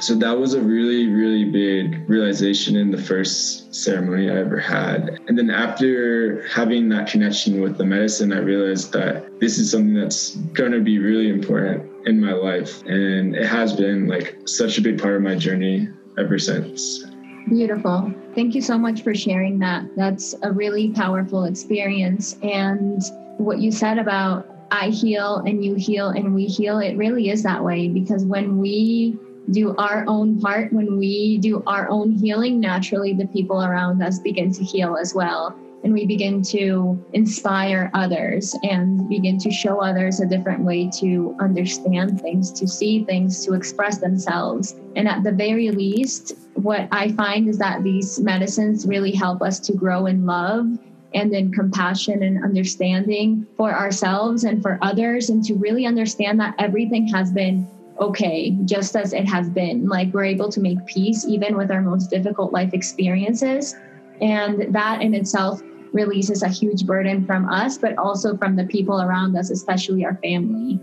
So 0.00 0.14
that 0.16 0.36
was 0.36 0.54
a 0.54 0.60
really 0.60 1.08
really 1.08 1.44
big 1.44 2.08
realization 2.08 2.76
in 2.76 2.90
the 2.90 2.98
first 2.98 3.74
ceremony 3.74 4.30
i 4.30 4.36
ever 4.36 4.58
had. 4.58 5.20
And 5.28 5.38
then 5.38 5.50
after 5.50 6.46
having 6.48 6.88
that 6.88 7.06
connection 7.08 7.60
with 7.60 7.78
the 7.78 7.84
medicine 7.84 8.32
i 8.32 8.38
realized 8.38 8.92
that 8.92 9.40
this 9.40 9.58
is 9.58 9.70
something 9.70 9.94
that's 9.94 10.36
going 10.54 10.72
to 10.72 10.80
be 10.80 10.98
really 10.98 11.28
important 11.28 11.90
in 12.06 12.20
my 12.20 12.32
life. 12.32 12.82
And 12.82 13.34
it 13.34 13.46
has 13.46 13.72
been 13.72 14.06
like 14.06 14.36
such 14.46 14.78
a 14.78 14.80
big 14.80 15.00
part 15.00 15.16
of 15.16 15.22
my 15.22 15.34
journey 15.34 15.88
ever 16.18 16.38
since. 16.38 17.04
Beautiful. 17.48 18.12
Thank 18.34 18.54
you 18.54 18.62
so 18.62 18.78
much 18.78 19.02
for 19.02 19.14
sharing 19.14 19.58
that. 19.58 19.84
That's 19.96 20.34
a 20.42 20.50
really 20.50 20.90
powerful 20.90 21.44
experience. 21.44 22.36
And 22.42 23.02
what 23.38 23.58
you 23.58 23.70
said 23.70 23.98
about 23.98 24.46
I 24.70 24.88
heal 24.88 25.36
and 25.46 25.64
you 25.64 25.74
heal 25.74 26.08
and 26.08 26.34
we 26.34 26.46
heal. 26.46 26.78
It 26.78 26.96
really 26.96 27.30
is 27.30 27.42
that 27.42 27.62
way 27.62 27.88
because 27.88 28.24
when 28.24 28.58
we 28.58 29.18
do 29.50 29.74
our 29.76 30.04
own 30.06 30.40
part, 30.40 30.72
when 30.72 30.98
we 30.98 31.38
do 31.38 31.62
our 31.66 31.88
own 31.90 32.12
healing, 32.12 32.60
naturally 32.60 33.12
the 33.12 33.26
people 33.26 33.62
around 33.62 34.02
us 34.02 34.18
begin 34.18 34.52
to 34.52 34.64
heal 34.64 34.96
as 34.96 35.14
well. 35.14 35.54
And 35.82 35.92
we 35.92 36.06
begin 36.06 36.40
to 36.44 36.98
inspire 37.12 37.90
others 37.92 38.56
and 38.62 39.06
begin 39.06 39.38
to 39.40 39.50
show 39.50 39.82
others 39.82 40.18
a 40.20 40.26
different 40.26 40.64
way 40.64 40.88
to 41.00 41.36
understand 41.40 42.22
things, 42.22 42.50
to 42.52 42.66
see 42.66 43.04
things, 43.04 43.44
to 43.44 43.52
express 43.52 43.98
themselves. 43.98 44.76
And 44.96 45.06
at 45.06 45.22
the 45.24 45.32
very 45.32 45.70
least, 45.70 46.32
what 46.54 46.88
I 46.90 47.12
find 47.12 47.48
is 47.50 47.58
that 47.58 47.82
these 47.82 48.18
medicines 48.18 48.86
really 48.86 49.12
help 49.12 49.42
us 49.42 49.60
to 49.60 49.74
grow 49.74 50.06
in 50.06 50.24
love 50.24 50.68
and 51.14 51.32
then 51.32 51.52
compassion 51.52 52.22
and 52.22 52.42
understanding 52.42 53.46
for 53.56 53.72
ourselves 53.72 54.44
and 54.44 54.60
for 54.60 54.78
others, 54.82 55.30
and 55.30 55.44
to 55.44 55.54
really 55.54 55.86
understand 55.86 56.40
that 56.40 56.54
everything 56.58 57.06
has 57.08 57.30
been 57.30 57.66
okay, 58.00 58.50
just 58.64 58.96
as 58.96 59.12
it 59.12 59.26
has 59.26 59.48
been. 59.48 59.88
Like 59.88 60.12
we're 60.12 60.24
able 60.24 60.50
to 60.50 60.60
make 60.60 60.84
peace 60.86 61.24
even 61.24 61.56
with 61.56 61.70
our 61.70 61.80
most 61.80 62.10
difficult 62.10 62.52
life 62.52 62.74
experiences. 62.74 63.76
And 64.20 64.74
that 64.74 65.02
in 65.02 65.14
itself 65.14 65.60
releases 65.92 66.42
a 66.42 66.48
huge 66.48 66.86
burden 66.86 67.24
from 67.24 67.48
us, 67.48 67.78
but 67.78 67.96
also 67.96 68.36
from 68.36 68.56
the 68.56 68.64
people 68.64 69.00
around 69.00 69.36
us, 69.36 69.50
especially 69.50 70.04
our 70.04 70.16
family. 70.16 70.80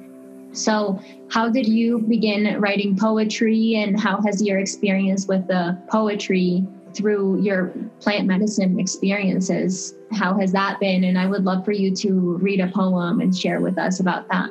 So, 0.54 1.00
how 1.30 1.50
did 1.50 1.66
you 1.66 2.00
begin 2.00 2.60
writing 2.60 2.98
poetry, 2.98 3.76
and 3.76 3.98
how 3.98 4.22
has 4.22 4.42
your 4.42 4.60
experience 4.60 5.28
with 5.28 5.48
the 5.48 5.78
poetry 5.90 6.66
through 6.96 7.42
your 7.42 7.74
plant 8.00 8.28
medicine 8.28 8.80
experiences. 8.80 9.96
How 10.12 10.38
has 10.40 10.52
that 10.52 10.80
been? 10.80 11.04
And 11.04 11.18
I 11.18 11.28
would 11.28 11.44
love 11.44 11.66
for 11.66 11.72
you 11.72 11.96
to 11.96 12.38
read 12.38 12.60
a 12.60 12.68
poem 12.68 13.22
and 13.22 13.36
share 13.36 13.62
with 13.62 13.78
us 13.78 14.00
about 14.00 14.28
that. 14.30 14.50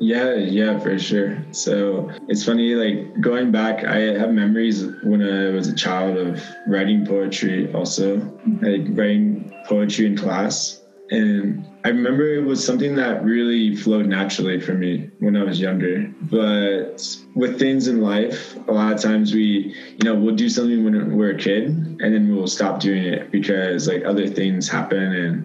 Yeah, 0.00 0.34
yeah, 0.34 0.78
for 0.80 0.98
sure. 0.98 1.42
So 1.52 2.10
it's 2.28 2.44
funny, 2.44 2.74
like 2.74 3.20
going 3.20 3.52
back, 3.52 3.84
I 3.84 3.98
have 4.18 4.32
memories 4.32 4.84
when 5.04 5.22
I 5.22 5.50
was 5.50 5.68
a 5.68 5.74
child 5.74 6.18
of 6.18 6.42
writing 6.66 7.06
poetry 7.06 7.72
also, 7.72 8.16
like 8.60 8.82
writing 8.90 9.52
poetry 9.66 10.06
in 10.06 10.16
class. 10.16 10.82
And 11.10 11.64
I 11.84 11.88
remember 11.88 12.34
it 12.34 12.42
was 12.42 12.64
something 12.64 12.94
that 12.94 13.22
really 13.22 13.76
flowed 13.76 14.06
naturally 14.06 14.58
for 14.58 14.72
me 14.72 15.10
when 15.18 15.36
I 15.36 15.44
was 15.44 15.60
younger. 15.60 16.10
But 16.22 17.06
with 17.34 17.58
things 17.58 17.88
in 17.88 18.00
life, 18.00 18.56
a 18.68 18.72
lot 18.72 18.94
of 18.94 19.02
times 19.02 19.34
we, 19.34 19.74
you 19.98 20.02
know, 20.02 20.14
we'll 20.14 20.34
do 20.34 20.48
something 20.48 20.82
when 20.82 21.14
we're 21.14 21.32
a 21.32 21.38
kid 21.38 21.66
and 21.66 22.00
then 22.00 22.34
we'll 22.34 22.46
stop 22.46 22.80
doing 22.80 23.04
it 23.04 23.30
because 23.30 23.86
like 23.86 24.02
other 24.06 24.26
things 24.26 24.66
happen 24.66 25.14
and, 25.14 25.44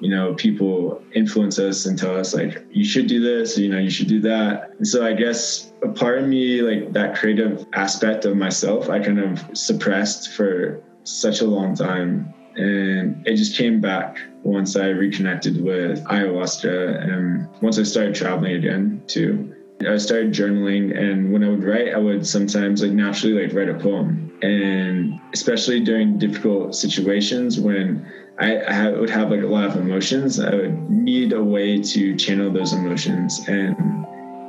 you 0.00 0.10
know, 0.10 0.34
people 0.34 1.00
influence 1.14 1.56
us 1.60 1.86
and 1.86 1.96
tell 1.96 2.16
us 2.16 2.34
like, 2.34 2.66
you 2.72 2.84
should 2.84 3.06
do 3.06 3.20
this, 3.20 3.56
you 3.56 3.68
know, 3.68 3.78
you 3.78 3.90
should 3.90 4.08
do 4.08 4.20
that. 4.22 4.72
And 4.78 4.88
so 4.88 5.06
I 5.06 5.12
guess 5.12 5.72
a 5.84 5.88
part 5.88 6.18
of 6.18 6.26
me, 6.26 6.62
like 6.62 6.94
that 6.94 7.14
creative 7.14 7.64
aspect 7.74 8.24
of 8.24 8.36
myself, 8.36 8.90
I 8.90 8.98
kind 8.98 9.20
of 9.20 9.56
suppressed 9.56 10.32
for 10.32 10.82
such 11.04 11.42
a 11.42 11.46
long 11.46 11.76
time 11.76 12.34
and 12.56 13.26
it 13.26 13.36
just 13.36 13.56
came 13.56 13.80
back 13.80 14.18
once 14.42 14.76
I 14.76 14.88
reconnected 14.88 15.62
with 15.62 16.02
ayahuasca 16.04 17.02
and 17.02 17.48
once 17.60 17.78
I 17.78 17.82
started 17.82 18.14
traveling 18.14 18.54
again 18.54 19.02
too. 19.06 19.54
I 19.86 19.98
started 19.98 20.32
journaling 20.32 20.96
and 20.96 21.32
when 21.32 21.44
I 21.44 21.50
would 21.50 21.62
write, 21.62 21.94
I 21.94 21.98
would 21.98 22.26
sometimes 22.26 22.82
like 22.82 22.92
naturally 22.92 23.46
like 23.46 23.54
write 23.54 23.68
a 23.68 23.74
poem. 23.74 24.32
And 24.42 25.20
especially 25.34 25.80
during 25.80 26.18
difficult 26.18 26.74
situations 26.74 27.60
when 27.60 28.06
I, 28.38 28.56
I 28.56 28.90
would 28.90 29.10
have 29.10 29.30
like 29.30 29.42
a 29.42 29.46
lot 29.46 29.64
of 29.64 29.76
emotions, 29.76 30.40
I 30.40 30.54
would 30.54 30.90
need 30.90 31.32
a 31.32 31.42
way 31.42 31.82
to 31.82 32.16
channel 32.16 32.50
those 32.50 32.72
emotions. 32.72 33.46
And 33.48 33.76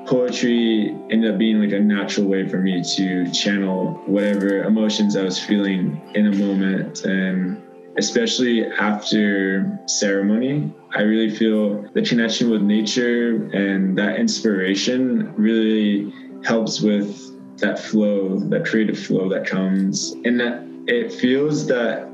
poetry 0.07 0.95
ended 1.09 1.33
up 1.33 1.37
being 1.37 1.59
like 1.59 1.73
a 1.73 1.79
natural 1.79 2.27
way 2.27 2.47
for 2.47 2.59
me 2.59 2.81
to 2.95 3.31
channel 3.31 4.01
whatever 4.05 4.63
emotions 4.63 5.17
I 5.17 5.23
was 5.23 5.39
feeling 5.39 6.01
in 6.15 6.27
a 6.27 6.35
moment. 6.37 7.03
And 7.03 7.61
especially 7.97 8.65
after 8.65 9.79
ceremony, 9.87 10.73
I 10.95 11.01
really 11.01 11.35
feel 11.35 11.81
the 11.93 12.01
connection 12.01 12.49
with 12.49 12.61
nature 12.61 13.49
and 13.53 13.97
that 13.97 14.17
inspiration 14.17 15.33
really 15.35 16.13
helps 16.43 16.81
with 16.81 17.57
that 17.57 17.79
flow, 17.79 18.39
that 18.39 18.65
creative 18.65 18.99
flow 18.99 19.27
that 19.29 19.45
comes. 19.45 20.11
And 20.25 20.39
that 20.39 20.63
it 20.87 21.11
feels 21.11 21.67
that 21.67 22.07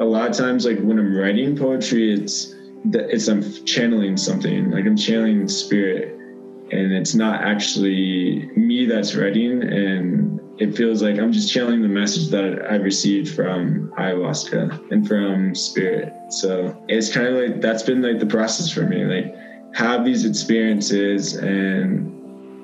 a 0.00 0.04
lot 0.04 0.30
of 0.30 0.36
times, 0.36 0.64
like 0.64 0.80
when 0.80 0.98
I'm 0.98 1.16
writing 1.16 1.56
poetry, 1.56 2.12
it's 2.12 2.54
that 2.86 3.10
it's 3.10 3.28
I'm 3.28 3.42
channeling 3.64 4.16
something, 4.16 4.70
like 4.70 4.86
I'm 4.86 4.96
channeling 4.96 5.48
spirit, 5.48 6.08
and 6.70 6.92
it's 6.92 7.14
not 7.14 7.42
actually 7.42 8.46
me 8.56 8.86
that's 8.86 9.14
writing, 9.14 9.62
and 9.62 10.40
it 10.58 10.76
feels 10.76 11.02
like 11.02 11.18
I'm 11.18 11.32
just 11.32 11.52
channeling 11.52 11.82
the 11.82 11.88
message 11.88 12.28
that 12.28 12.70
I've 12.70 12.82
received 12.82 13.34
from 13.34 13.92
ayahuasca 13.98 14.90
and 14.90 15.06
from 15.06 15.54
spirit. 15.54 16.12
So 16.28 16.80
it's 16.88 17.12
kind 17.12 17.26
of 17.26 17.34
like 17.34 17.60
that's 17.60 17.82
been 17.82 18.02
like 18.02 18.20
the 18.20 18.26
process 18.26 18.70
for 18.70 18.82
me, 18.82 19.04
like 19.04 19.34
have 19.74 20.04
these 20.04 20.24
experiences 20.24 21.34
and 21.34 22.10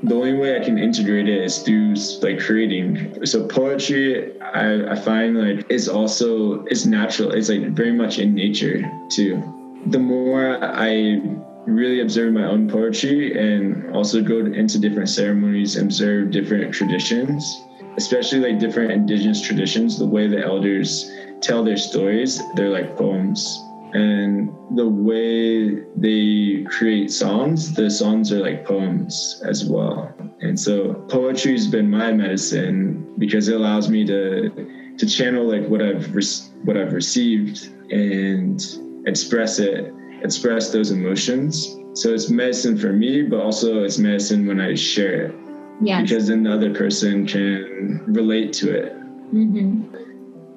the 0.02 0.14
only 0.14 0.34
way 0.34 0.56
I 0.56 0.64
can 0.64 0.78
integrate 0.78 1.28
it 1.28 1.42
is 1.42 1.58
through 1.58 1.94
like 2.22 2.40
creating. 2.40 3.26
So 3.26 3.46
poetry, 3.46 4.40
I, 4.40 4.92
I 4.92 4.94
find 4.94 5.36
like 5.36 5.66
it's 5.68 5.88
also 5.88 6.64
it's 6.64 6.86
natural. 6.86 7.32
It's 7.32 7.48
like 7.48 7.70
very 7.70 7.92
much 7.92 8.18
in 8.18 8.34
nature 8.34 8.82
too. 9.10 9.42
The 9.86 9.98
more 9.98 10.62
I 10.62 11.20
really 11.66 12.00
observe 12.00 12.32
my 12.32 12.44
own 12.44 12.68
poetry 12.68 13.38
and 13.38 13.94
also 13.94 14.22
go 14.22 14.38
into 14.38 14.78
different 14.78 15.08
ceremonies, 15.08 15.76
observe 15.76 16.30
different 16.30 16.72
traditions, 16.72 17.62
especially 17.96 18.40
like 18.40 18.58
different 18.58 18.92
indigenous 18.92 19.40
traditions, 19.40 19.98
the 19.98 20.06
way 20.06 20.26
the 20.26 20.42
elders 20.44 21.10
tell 21.40 21.64
their 21.64 21.76
stories, 21.76 22.40
they're 22.54 22.70
like 22.70 22.96
poems. 22.96 23.62
And 23.92 24.52
the 24.76 24.88
way 24.88 25.80
they 25.96 26.62
create 26.70 27.10
songs 27.10 27.74
the 27.74 27.90
songs 27.90 28.32
are 28.32 28.38
like 28.38 28.64
poems 28.64 29.42
as 29.44 29.64
well. 29.64 30.14
And 30.40 30.58
so 30.58 30.94
poetry 31.08 31.52
has 31.52 31.66
been 31.66 31.90
my 31.90 32.12
medicine 32.12 33.12
because 33.18 33.48
it 33.48 33.56
allows 33.56 33.88
me 33.90 34.06
to 34.06 34.94
to 34.96 35.06
channel 35.06 35.44
like 35.44 35.66
what 35.66 35.82
i've 35.82 36.14
re- 36.14 36.22
what 36.64 36.76
i've 36.76 36.92
received 36.92 37.68
and 37.90 38.62
express 39.06 39.58
it 39.58 39.92
express 40.22 40.70
those 40.70 40.92
emotions. 40.92 41.76
So 41.94 42.14
it's 42.14 42.30
medicine 42.30 42.78
for 42.78 42.92
me 42.92 43.22
but 43.22 43.40
also 43.40 43.82
it's 43.82 43.98
medicine 43.98 44.46
when 44.46 44.60
i 44.60 44.76
share 44.76 45.26
it 45.26 45.49
yes. 45.80 46.02
because 46.02 46.28
then 46.28 46.42
the 46.42 46.52
other 46.52 46.74
person 46.74 47.26
can 47.26 48.02
relate 48.06 48.52
to 48.52 48.70
it 48.70 48.92
mm-hmm 49.32 49.96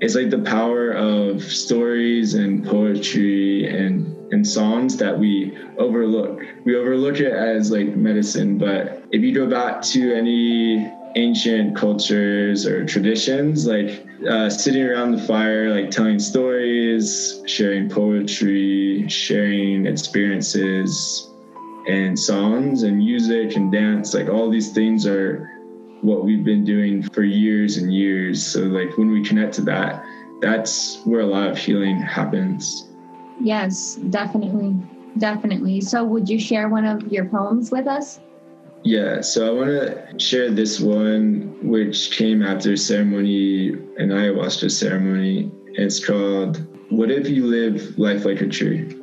it's 0.03 0.15
like 0.15 0.29
the 0.29 0.39
power 0.39 0.91
of 0.91 1.41
stories 1.41 2.33
and 2.33 2.65
poetry 2.65 3.65
and 3.65 4.13
and 4.33 4.45
songs 4.45 4.97
that 4.97 5.17
we 5.17 5.57
overlook. 5.77 6.41
We 6.65 6.75
overlook 6.75 7.19
it 7.19 7.31
as 7.31 7.71
like 7.71 7.95
medicine, 7.95 8.57
but 8.57 9.05
if 9.11 9.21
you 9.21 9.33
go 9.33 9.47
back 9.47 9.81
to 9.93 10.13
any 10.13 10.91
ancient 11.15 11.77
cultures 11.77 12.65
or 12.65 12.85
traditions, 12.85 13.67
like 13.67 14.05
uh, 14.27 14.49
sitting 14.49 14.81
around 14.81 15.11
the 15.11 15.21
fire, 15.21 15.69
like 15.69 15.91
telling 15.91 16.19
stories, 16.19 17.41
sharing 17.45 17.89
poetry, 17.89 19.07
sharing 19.07 19.85
experiences, 19.85 21.29
and 21.87 22.17
songs 22.17 22.83
and 22.83 22.97
music 22.97 23.55
and 23.55 23.71
dance, 23.71 24.13
like 24.13 24.29
all 24.29 24.49
these 24.49 24.71
things 24.71 25.05
are 25.05 25.49
what 26.01 26.25
we've 26.25 26.43
been 26.43 26.63
doing 26.63 27.01
for 27.01 27.23
years 27.23 27.77
and 27.77 27.93
years. 27.93 28.45
So, 28.45 28.61
like, 28.61 28.97
when 28.97 29.09
we 29.09 29.23
connect 29.23 29.53
to 29.55 29.61
that, 29.63 30.05
that's 30.41 31.01
where 31.05 31.21
a 31.21 31.25
lot 31.25 31.49
of 31.49 31.57
healing 31.57 31.97
happens. 31.97 32.89
Yes, 33.39 33.95
definitely. 34.09 34.75
Definitely. 35.17 35.81
So, 35.81 36.03
would 36.03 36.29
you 36.29 36.39
share 36.39 36.69
one 36.69 36.85
of 36.85 37.11
your 37.11 37.25
poems 37.25 37.71
with 37.71 37.87
us? 37.87 38.19
Yeah, 38.83 39.21
so 39.21 39.47
I 39.47 39.51
want 39.51 39.69
to 39.69 40.19
share 40.19 40.51
this 40.51 40.81
one, 40.81 41.57
which 41.63 42.11
came 42.11 42.43
after 42.43 42.75
ceremony, 42.75 43.69
an 43.69 44.09
ayahuasca 44.09 44.69
ceremony. 44.71 45.49
It's 45.75 46.05
called 46.05 46.61
What 46.89 47.09
If 47.09 47.29
You 47.29 47.47
Live 47.47 47.97
Life 47.97 48.25
Like 48.25 48.41
a 48.41 48.47
Tree? 48.47 48.99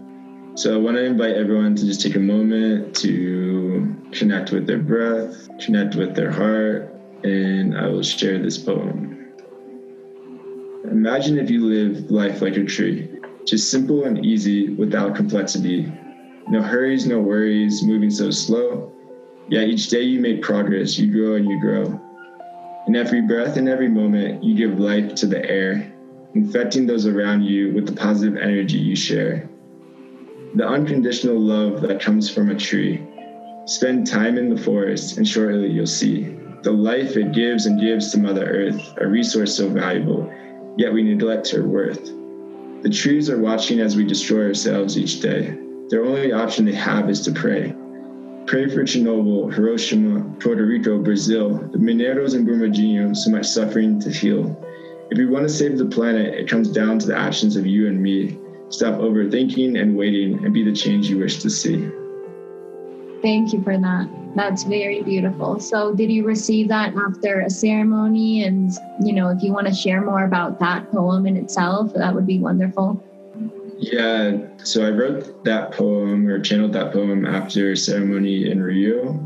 So 0.56 0.74
I 0.74 0.78
want 0.78 0.96
to 0.96 1.04
invite 1.04 1.36
everyone 1.36 1.76
to 1.76 1.86
just 1.86 2.00
take 2.00 2.16
a 2.16 2.20
moment 2.20 2.94
to 2.96 3.96
connect 4.10 4.50
with 4.50 4.66
their 4.66 4.78
breath, 4.78 5.48
connect 5.60 5.94
with 5.94 6.16
their 6.16 6.32
heart, 6.32 6.92
and 7.22 7.78
I 7.78 7.86
will 7.86 8.02
share 8.02 8.36
this 8.42 8.58
poem. 8.58 9.32
Imagine 10.90 11.38
if 11.38 11.50
you 11.50 11.64
live 11.64 12.10
life 12.10 12.42
like 12.42 12.56
a 12.56 12.64
tree, 12.64 13.08
just 13.46 13.70
simple 13.70 14.04
and 14.04 14.26
easy 14.26 14.70
without 14.70 15.14
complexity. 15.14 15.90
No 16.48 16.60
hurries, 16.60 17.06
no 17.06 17.20
worries, 17.20 17.84
moving 17.84 18.10
so 18.10 18.32
slow. 18.32 18.92
Yet 19.48 19.68
each 19.68 19.88
day 19.88 20.02
you 20.02 20.20
make 20.20 20.42
progress, 20.42 20.98
you 20.98 21.12
grow 21.12 21.36
and 21.36 21.48
you 21.48 21.60
grow. 21.60 22.00
In 22.88 22.96
every 22.96 23.22
breath 23.22 23.56
and 23.56 23.68
every 23.68 23.88
moment, 23.88 24.42
you 24.42 24.56
give 24.56 24.80
life 24.80 25.14
to 25.14 25.26
the 25.26 25.48
air, 25.48 25.92
infecting 26.34 26.86
those 26.86 27.06
around 27.06 27.44
you 27.44 27.72
with 27.72 27.86
the 27.86 27.94
positive 27.94 28.36
energy 28.36 28.76
you 28.76 28.96
share 28.96 29.48
the 30.54 30.66
unconditional 30.66 31.38
love 31.38 31.80
that 31.82 32.00
comes 32.00 32.28
from 32.28 32.50
a 32.50 32.54
tree. 32.54 33.06
Spend 33.66 34.06
time 34.06 34.36
in 34.36 34.52
the 34.52 34.60
forest, 34.60 35.16
and 35.16 35.26
shortly 35.26 35.68
you'll 35.68 35.86
see 35.86 36.36
the 36.62 36.72
life 36.72 37.16
it 37.16 37.32
gives 37.32 37.66
and 37.66 37.80
gives 37.80 38.10
to 38.12 38.18
Mother 38.18 38.44
Earth, 38.44 38.94
a 38.98 39.06
resource 39.06 39.56
so 39.56 39.68
valuable, 39.68 40.30
yet 40.76 40.92
we 40.92 41.02
neglect 41.02 41.50
her 41.50 41.66
worth. 41.66 42.12
The 42.82 42.90
trees 42.90 43.30
are 43.30 43.38
watching 43.38 43.80
as 43.80 43.96
we 43.96 44.04
destroy 44.04 44.48
ourselves 44.48 44.98
each 44.98 45.20
day. 45.20 45.56
Their 45.88 46.04
only 46.04 46.32
option 46.32 46.64
they 46.64 46.74
have 46.74 47.08
is 47.08 47.20
to 47.22 47.32
pray. 47.32 47.74
Pray 48.46 48.68
for 48.68 48.82
Chernobyl, 48.82 49.54
Hiroshima, 49.54 50.34
Puerto 50.40 50.66
Rico, 50.66 50.98
Brazil, 50.98 51.50
the 51.72 51.78
Mineros 51.78 52.34
and 52.34 52.46
Brumadinho, 52.46 53.16
so 53.16 53.30
much 53.30 53.46
suffering 53.46 54.00
to 54.00 54.10
heal. 54.10 54.56
If 55.10 55.18
we 55.18 55.26
want 55.26 55.44
to 55.44 55.54
save 55.54 55.78
the 55.78 55.86
planet, 55.86 56.34
it 56.34 56.48
comes 56.48 56.68
down 56.68 56.98
to 56.98 57.06
the 57.06 57.16
actions 57.16 57.56
of 57.56 57.66
you 57.66 57.86
and 57.86 58.02
me. 58.02 58.38
Stop 58.70 59.00
overthinking 59.00 59.80
and 59.80 59.96
waiting 59.96 60.44
and 60.44 60.54
be 60.54 60.64
the 60.64 60.72
change 60.72 61.10
you 61.10 61.18
wish 61.18 61.40
to 61.40 61.50
see. 61.50 61.90
Thank 63.20 63.52
you 63.52 63.62
for 63.62 63.76
that. 63.76 64.08
That's 64.36 64.62
very 64.62 65.02
beautiful. 65.02 65.58
So, 65.58 65.92
did 65.92 66.10
you 66.10 66.24
receive 66.24 66.68
that 66.68 66.94
after 66.94 67.40
a 67.40 67.50
ceremony? 67.50 68.44
And, 68.44 68.70
you 69.02 69.12
know, 69.12 69.28
if 69.28 69.42
you 69.42 69.52
want 69.52 69.66
to 69.66 69.74
share 69.74 70.00
more 70.00 70.24
about 70.24 70.60
that 70.60 70.90
poem 70.92 71.26
in 71.26 71.36
itself, 71.36 71.92
that 71.94 72.14
would 72.14 72.26
be 72.26 72.38
wonderful. 72.38 73.04
Yeah. 73.76 74.38
So, 74.62 74.86
I 74.86 74.90
wrote 74.90 75.44
that 75.44 75.72
poem 75.72 76.28
or 76.28 76.38
channeled 76.38 76.72
that 76.74 76.92
poem 76.92 77.26
after 77.26 77.72
a 77.72 77.76
ceremony 77.76 78.50
in 78.50 78.62
Rio 78.62 79.18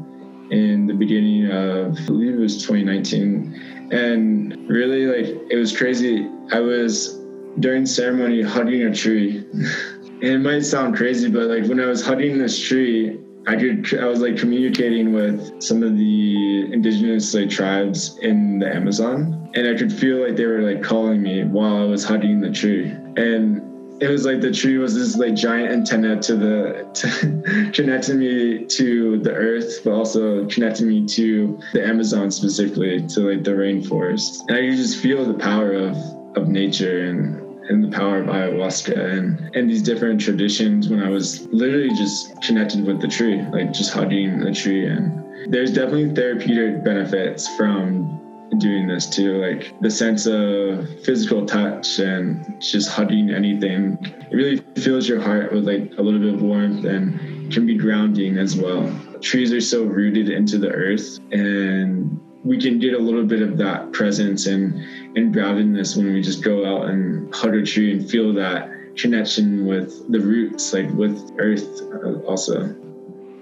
in 0.50 0.86
the 0.86 0.94
beginning 0.94 1.50
of, 1.50 1.98
I 1.98 2.04
believe 2.06 2.34
it 2.34 2.40
was 2.40 2.56
2019. 2.62 3.90
And 3.92 4.68
really, 4.68 5.06
like, 5.06 5.42
it 5.50 5.56
was 5.56 5.76
crazy. 5.76 6.30
I 6.50 6.60
was 6.60 7.20
during 7.60 7.86
ceremony 7.86 8.42
hugging 8.42 8.82
a 8.82 8.94
tree. 8.94 9.44
and 9.52 10.22
it 10.22 10.38
might 10.38 10.60
sound 10.60 10.96
crazy, 10.96 11.30
but 11.30 11.44
like 11.44 11.66
when 11.66 11.80
I 11.80 11.86
was 11.86 12.04
hugging 12.04 12.38
this 12.38 12.58
tree, 12.58 13.20
I 13.46 13.56
could 13.56 13.98
I 13.98 14.06
was 14.06 14.20
like 14.20 14.38
communicating 14.38 15.12
with 15.12 15.62
some 15.62 15.82
of 15.82 15.96
the 15.98 16.72
indigenous 16.72 17.34
like 17.34 17.50
tribes 17.50 18.18
in 18.22 18.58
the 18.58 18.74
Amazon, 18.74 19.50
and 19.54 19.68
I 19.68 19.74
could 19.74 19.92
feel 19.92 20.26
like 20.26 20.36
they 20.36 20.46
were 20.46 20.62
like 20.62 20.82
calling 20.82 21.22
me 21.22 21.44
while 21.44 21.76
I 21.76 21.84
was 21.84 22.04
hugging 22.04 22.40
the 22.40 22.50
tree, 22.50 22.90
and 23.16 23.60
it 24.02 24.08
was 24.08 24.24
like 24.24 24.40
the 24.40 24.50
tree 24.50 24.78
was 24.78 24.94
this 24.94 25.16
like 25.16 25.34
giant 25.34 25.70
antenna 25.70 26.20
to 26.22 26.36
the 26.36 26.90
to 26.94 27.70
connecting 27.72 28.18
me 28.18 28.64
to 28.64 29.18
the 29.18 29.32
earth, 29.32 29.80
but 29.84 29.92
also 29.92 30.46
connecting 30.46 30.88
me 30.88 31.06
to 31.06 31.60
the 31.74 31.86
Amazon 31.86 32.30
specifically 32.30 33.06
to 33.08 33.30
like 33.30 33.44
the 33.44 33.50
rainforest, 33.50 34.40
and 34.48 34.56
I 34.56 34.62
could 34.62 34.76
just 34.76 35.00
feel 35.00 35.24
the 35.26 35.34
power 35.34 35.72
of 35.72 35.96
of 36.36 36.48
nature 36.48 37.04
and 37.04 37.43
and 37.68 37.82
the 37.82 37.96
power 37.96 38.20
of 38.20 38.26
ayahuasca 38.26 38.96
and, 38.96 39.50
and 39.56 39.70
these 39.70 39.82
different 39.82 40.20
traditions 40.20 40.88
when 40.88 41.02
I 41.02 41.08
was 41.08 41.46
literally 41.48 41.90
just 41.90 42.40
connected 42.42 42.84
with 42.84 43.00
the 43.00 43.08
tree, 43.08 43.42
like 43.52 43.72
just 43.72 43.92
hugging 43.92 44.40
the 44.40 44.52
tree. 44.52 44.86
And 44.86 45.52
there's 45.52 45.72
definitely 45.72 46.14
therapeutic 46.14 46.84
benefits 46.84 47.48
from 47.56 48.20
doing 48.58 48.86
this 48.86 49.08
too, 49.08 49.38
like 49.38 49.74
the 49.80 49.90
sense 49.90 50.26
of 50.26 50.88
physical 51.04 51.44
touch 51.44 51.98
and 51.98 52.60
just 52.60 52.90
hugging 52.90 53.30
anything. 53.30 53.98
It 54.30 54.34
really 54.34 54.58
fills 54.80 55.08
your 55.08 55.20
heart 55.20 55.52
with 55.52 55.66
like 55.66 55.92
a 55.98 56.02
little 56.02 56.20
bit 56.20 56.34
of 56.34 56.42
warmth 56.42 56.84
and 56.84 57.52
can 57.52 57.66
be 57.66 57.76
grounding 57.76 58.38
as 58.38 58.56
well. 58.56 58.92
Trees 59.20 59.52
are 59.52 59.60
so 59.60 59.84
rooted 59.84 60.28
into 60.28 60.58
the 60.58 60.68
earth 60.68 61.18
and 61.32 62.20
we 62.44 62.60
can 62.60 62.78
get 62.78 62.94
a 62.94 62.98
little 62.98 63.24
bit 63.24 63.42
of 63.42 63.56
that 63.58 63.92
presence 63.92 64.46
and 64.46 64.74
and 65.16 65.34
groundedness 65.34 65.96
when 65.96 66.12
we 66.12 66.20
just 66.20 66.42
go 66.42 66.64
out 66.64 66.88
and 66.88 67.34
hug 67.34 67.54
a 67.54 67.64
tree 67.64 67.92
and 67.92 68.08
feel 68.08 68.32
that 68.34 68.70
connection 68.96 69.66
with 69.66 70.10
the 70.10 70.20
roots, 70.20 70.72
like 70.72 70.90
with 70.90 71.32
earth, 71.38 71.80
uh, 71.82 72.20
also. 72.26 72.74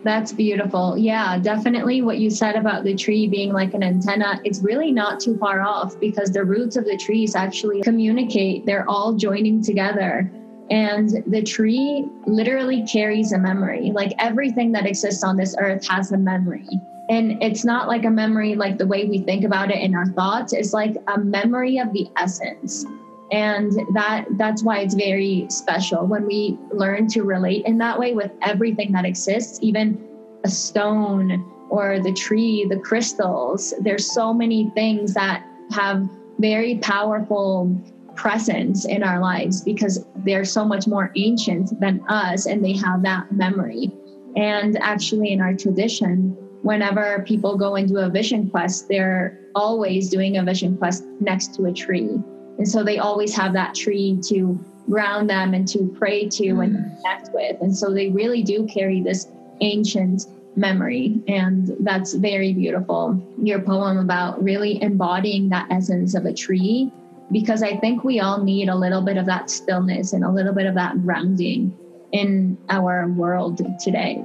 That's 0.04 0.32
beautiful. 0.32 0.98
Yeah, 0.98 1.38
definitely 1.38 2.02
what 2.02 2.18
you 2.18 2.28
said 2.30 2.56
about 2.56 2.82
the 2.84 2.94
tree 2.94 3.28
being 3.28 3.52
like 3.52 3.72
an 3.72 3.82
antenna, 3.82 4.40
it's 4.44 4.60
really 4.60 4.90
not 4.90 5.20
too 5.20 5.36
far 5.38 5.60
off 5.60 5.98
because 6.00 6.30
the 6.30 6.44
roots 6.44 6.76
of 6.76 6.84
the 6.84 6.96
trees 6.96 7.36
actually 7.36 7.82
communicate. 7.82 8.66
They're 8.66 8.88
all 8.88 9.12
joining 9.12 9.62
together. 9.62 10.30
And 10.72 11.22
the 11.26 11.42
tree 11.42 12.08
literally 12.26 12.82
carries 12.90 13.32
a 13.32 13.38
memory. 13.38 13.92
Like 13.92 14.14
everything 14.18 14.72
that 14.72 14.87
exists 14.87 15.22
on 15.22 15.37
this 15.37 15.54
earth 15.58 15.87
has 15.88 16.12
a 16.12 16.16
memory. 16.16 16.66
And 17.11 17.42
it's 17.42 17.62
not 17.62 17.88
like 17.88 18.06
a 18.06 18.11
memory 18.11 18.54
like 18.54 18.78
the 18.78 18.87
way 18.87 19.04
we 19.04 19.18
think 19.18 19.44
about 19.44 19.70
it 19.70 19.82
in 19.82 19.94
our 19.94 20.06
thoughts, 20.06 20.54
it's 20.54 20.72
like 20.72 20.96
a 21.08 21.18
memory 21.18 21.76
of 21.76 21.92
the 21.92 22.08
essence 22.16 22.87
and 23.32 23.72
that 23.94 24.26
that's 24.32 24.62
why 24.62 24.80
it's 24.80 24.94
very 24.94 25.46
special 25.48 26.06
when 26.06 26.26
we 26.26 26.58
learn 26.70 27.08
to 27.08 27.22
relate 27.22 27.64
in 27.64 27.78
that 27.78 27.98
way 27.98 28.14
with 28.14 28.30
everything 28.42 28.92
that 28.92 29.06
exists 29.06 29.58
even 29.62 29.98
a 30.44 30.48
stone 30.50 31.42
or 31.70 31.98
the 32.00 32.12
tree 32.12 32.66
the 32.68 32.78
crystals 32.78 33.72
there's 33.80 34.12
so 34.12 34.35
many 34.35 34.70
things 34.74 35.14
that 35.14 35.46
have 35.70 36.06
very 36.38 36.76
powerful 36.78 37.74
presence 38.14 38.85
in 38.85 39.03
our 39.03 39.20
lives 39.20 39.62
because 39.62 40.05
they're 40.25 40.44
so 40.44 40.64
much 40.64 40.87
more 40.87 41.11
ancient 41.16 41.79
than 41.81 42.05
us 42.09 42.46
and 42.46 42.64
they 42.64 42.72
have 42.72 43.03
that 43.03 43.31
memory 43.33 43.90
and 44.37 44.79
actually 44.81 45.33
in 45.33 45.40
our 45.40 45.55
tradition 45.55 46.37
whenever 46.62 47.25
people 47.27 47.57
go 47.57 47.77
into 47.77 47.96
a 47.96 48.09
vision 48.09 48.48
quest 48.51 48.88
they're 48.88 49.38
always 49.55 50.09
doing 50.09 50.37
a 50.37 50.42
vision 50.44 50.77
quest 50.77 51.05
next 51.20 51.55
to 51.55 51.66
a 51.66 51.72
tree 51.72 52.18
and 52.59 52.68
so 52.68 52.85
they 52.85 52.98
always 52.98 53.35
have 53.35 53.53
that 53.55 53.75
tree 53.75 54.18
to 54.29 54.59
ground 54.88 55.31
them 55.31 55.55
and 55.55 55.66
to 55.68 55.94
pray 55.98 56.29
to 56.29 56.44
mm. 56.44 56.64
and 56.64 56.96
connect 56.98 57.31
with. 57.33 57.61
And 57.61 57.77
so 57.77 57.92
they 57.92 58.11
really 58.11 58.42
do 58.42 58.66
carry 58.66 59.03
this 59.03 59.29
ancient 59.61 60.27
memory. 60.57 61.22
And 61.29 61.70
that's 61.81 62.14
very 62.14 62.53
beautiful. 62.53 63.20
Your 63.42 63.61
poem 63.61 63.98
about 63.98 64.42
really 64.42 64.83
embodying 64.83 65.48
that 65.51 65.66
essence 65.70 66.14
of 66.14 66.27
a 66.27 66.33
tree, 66.33 66.92
because 67.33 67.62
I 67.62 67.77
think 67.79 68.05
we 68.05 68.21
all 68.21 68.42
need 68.42 68.68
a 68.68 68.75
little 68.75 69.03
bit 69.03 69.16
of 69.16 69.27
that 69.27 69.51
stillness 69.51 70.12
and 70.12 70.25
a 70.25 70.31
little 70.31 70.53
bit 70.53 70.66
of 70.66 70.75
that 70.75 71.01
grounding 71.03 71.77
in 72.12 72.59
our 72.68 73.09
world 73.09 73.61
today. 73.81 74.23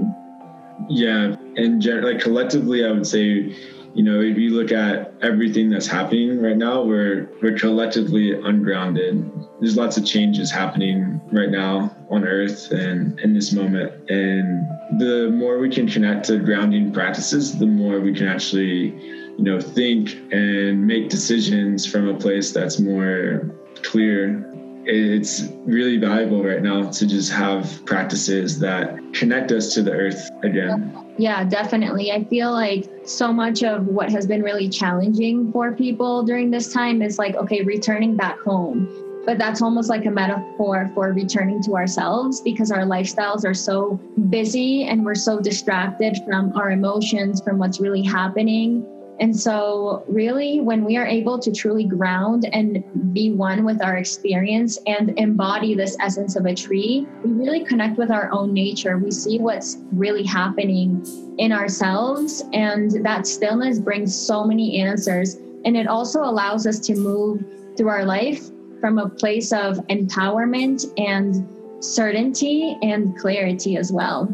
Yeah. 0.89 1.35
And 1.55 1.83
like 2.03 2.19
collectively, 2.19 2.85
I 2.85 2.91
would 2.91 3.07
say 3.07 3.55
you 3.97 4.03
know, 4.03 4.21
if 4.21 4.37
you 4.37 4.51
look 4.51 4.71
at 4.71 5.11
everything 5.23 5.71
that's 5.71 5.87
happening 5.87 6.39
right 6.39 6.55
now, 6.55 6.83
we're 6.83 7.29
we're 7.41 7.57
collectively 7.57 8.31
ungrounded. 8.31 9.27
There's 9.59 9.75
lots 9.75 9.97
of 9.97 10.05
changes 10.05 10.51
happening 10.51 11.19
right 11.31 11.49
now 11.49 11.95
on 12.11 12.23
Earth 12.23 12.69
and 12.69 13.19
in 13.21 13.33
this 13.33 13.51
moment. 13.51 13.91
And 14.11 14.67
the 14.99 15.31
more 15.33 15.57
we 15.57 15.71
can 15.71 15.87
connect 15.87 16.27
to 16.27 16.37
grounding 16.37 16.93
practices, 16.93 17.57
the 17.57 17.65
more 17.65 17.99
we 17.99 18.13
can 18.13 18.27
actually, 18.27 18.91
you 19.37 19.43
know, 19.43 19.59
think 19.59 20.15
and 20.31 20.85
make 20.85 21.09
decisions 21.09 21.85
from 21.85 22.07
a 22.07 22.17
place 22.17 22.51
that's 22.51 22.79
more 22.79 23.51
clear 23.83 24.43
it's 24.87 25.43
really 25.65 25.97
valuable 25.97 26.41
right 26.41 26.61
now 26.61 26.89
to 26.89 27.05
just 27.05 27.29
have 27.29 27.85
practices 27.85 28.57
that 28.59 28.97
connect 29.13 29.51
us 29.51 29.73
to 29.73 29.83
the 29.83 29.91
earth 29.91 30.31
again. 30.43 31.13
Yeah, 31.17 31.43
definitely. 31.43 32.11
I 32.13 32.23
feel 32.23 32.53
like 32.53 32.89
so 33.05 33.33
much 33.33 33.63
of 33.63 33.87
what 33.87 34.09
has 34.11 34.25
been 34.25 34.41
really 34.41 34.69
challenging 34.69 35.51
for 35.51 35.73
people 35.73 36.23
during 36.23 36.51
this 36.51 36.71
time 36.71 37.01
is 37.01 37.19
like, 37.19 37.35
okay, 37.35 37.63
returning 37.63 38.15
back 38.15 38.39
home. 38.39 38.87
But 39.25 39.37
that's 39.37 39.61
almost 39.61 39.89
like 39.89 40.05
a 40.05 40.11
metaphor 40.11 40.89
for 40.95 41.11
returning 41.11 41.61
to 41.63 41.75
ourselves 41.75 42.39
because 42.39 42.71
our 42.71 42.85
lifestyles 42.85 43.43
are 43.43 43.53
so 43.53 43.99
busy 44.29 44.85
and 44.85 45.03
we're 45.03 45.15
so 45.15 45.41
distracted 45.41 46.17
from 46.25 46.55
our 46.55 46.71
emotions, 46.71 47.41
from 47.41 47.57
what's 47.57 47.81
really 47.81 48.03
happening 48.03 48.87
and 49.19 49.37
so, 49.37 50.03
really, 50.07 50.59
when 50.59 50.85
we 50.85 50.95
are 50.95 51.05
able 51.05 51.39
to 51.39 51.51
truly 51.51 51.85
ground 51.85 52.47
and 52.53 52.83
be 53.13 53.31
one 53.31 53.63
with 53.63 53.81
our 53.83 53.97
experience 53.97 54.77
and 54.85 55.17
embody 55.17 55.73
this 55.73 55.97
essence 55.99 56.35
of 56.35 56.45
a 56.45 56.53
tree, 56.53 57.07
we 57.23 57.31
really 57.31 57.65
connect 57.65 57.97
with 57.97 58.11
our 58.11 58.31
own 58.31 58.53
nature. 58.53 58.97
We 58.99 59.09
see 59.09 59.39
what's 59.39 59.77
really 59.91 60.23
happening 60.23 61.03
in 61.39 61.51
ourselves, 61.51 62.43
and 62.53 63.03
that 63.03 63.25
stillness 63.25 63.79
brings 63.79 64.15
so 64.15 64.43
many 64.43 64.81
answers. 64.81 65.35
And 65.65 65.75
it 65.75 65.87
also 65.87 66.21
allows 66.21 66.67
us 66.67 66.79
to 66.81 66.95
move 66.95 67.43
through 67.75 67.89
our 67.89 68.05
life 68.05 68.49
from 68.79 68.99
a 68.99 69.09
place 69.09 69.51
of 69.51 69.77
empowerment 69.87 70.85
and 70.97 71.47
certainty 71.83 72.77
and 72.83 73.17
clarity 73.17 73.77
as 73.77 73.91
well. 73.91 74.27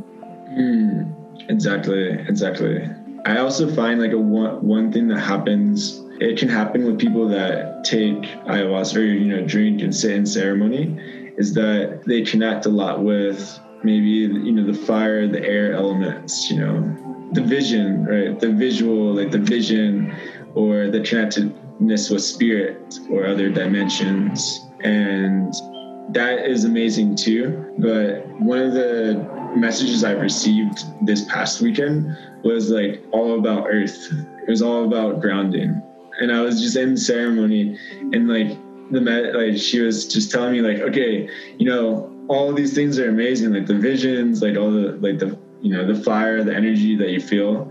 Mm, 0.52 1.50
exactly, 1.50 2.10
exactly. 2.28 2.89
I 3.26 3.38
also 3.38 3.74
find 3.74 4.02
like 4.02 4.12
a 4.12 4.18
one 4.18 4.66
one 4.66 4.92
thing 4.92 5.08
that 5.08 5.20
happens. 5.20 6.02
It 6.20 6.38
can 6.38 6.50
happen 6.50 6.86
with 6.86 7.00
people 7.00 7.28
that 7.30 7.84
take 7.84 8.22
ayahuasca 8.48 8.98
or 8.98 9.02
you 9.02 9.26
know 9.26 9.46
drink 9.46 9.82
and 9.82 9.96
sit 9.96 10.12
in 10.12 10.26
ceremony, 10.26 11.00
is 11.38 11.54
that 11.54 12.04
they 12.06 12.22
connect 12.24 12.66
a 12.66 12.70
lot 12.70 13.04
with 13.04 13.60
maybe 13.84 14.08
you 14.08 14.52
know 14.52 14.66
the 14.66 14.78
fire, 14.78 15.28
the 15.28 15.44
air 15.44 15.74
elements, 15.74 16.50
you 16.50 16.60
know, 16.60 17.30
the 17.32 17.42
vision, 17.42 18.06
right? 18.06 18.40
The 18.40 18.52
visual, 18.52 19.16
like 19.16 19.32
the 19.32 19.40
vision, 19.40 20.14
or 20.54 20.90
the 20.90 21.00
connectedness 21.02 22.10
with 22.10 22.24
spirit 22.24 23.00
or 23.10 23.26
other 23.26 23.50
dimensions, 23.50 24.60
and 24.82 25.54
that 26.14 26.46
is 26.46 26.66
amazing 26.66 27.16
too. 27.16 27.74
But 27.78 28.28
one 28.40 28.60
of 28.60 28.74
the 28.74 29.42
messages 29.56 30.04
I 30.04 30.12
received 30.12 30.84
this 31.06 31.26
past 31.26 31.62
weekend 31.62 32.18
was 32.44 32.70
like 32.70 33.04
all 33.12 33.39
about 33.39 33.68
earth. 33.68 34.12
It 34.12 34.50
was 34.50 34.62
all 34.62 34.86
about 34.86 35.22
grounding. 35.22 35.82
And 36.20 36.32
I 36.32 36.42
was 36.42 36.62
just 36.62 36.76
in 36.76 36.96
ceremony 36.98 37.78
and 38.13 38.28
like 38.28 38.58
the 38.92 39.02
met 39.02 39.34
like 39.34 39.58
she 39.58 39.80
was 39.80 40.08
just 40.08 40.32
telling 40.32 40.54
me 40.54 40.62
like, 40.62 40.80
okay, 40.80 41.30
you 41.58 41.66
know, 41.66 42.12
all 42.28 42.54
these 42.54 42.74
things 42.74 43.00
are 43.00 43.10
amazing, 43.10 43.54
like 43.54 43.66
the 43.66 43.78
visions, 43.78 44.42
like 44.42 44.58
all 44.58 44.72
the 44.72 44.98
like 45.02 45.20
the 45.20 45.38
you 45.62 45.76
know, 45.76 45.86
the 45.92 46.02
fire, 46.04 46.44
the 46.44 46.54
energy 46.54 46.96
that 46.98 47.10
you 47.10 47.22
feel. 47.22 47.66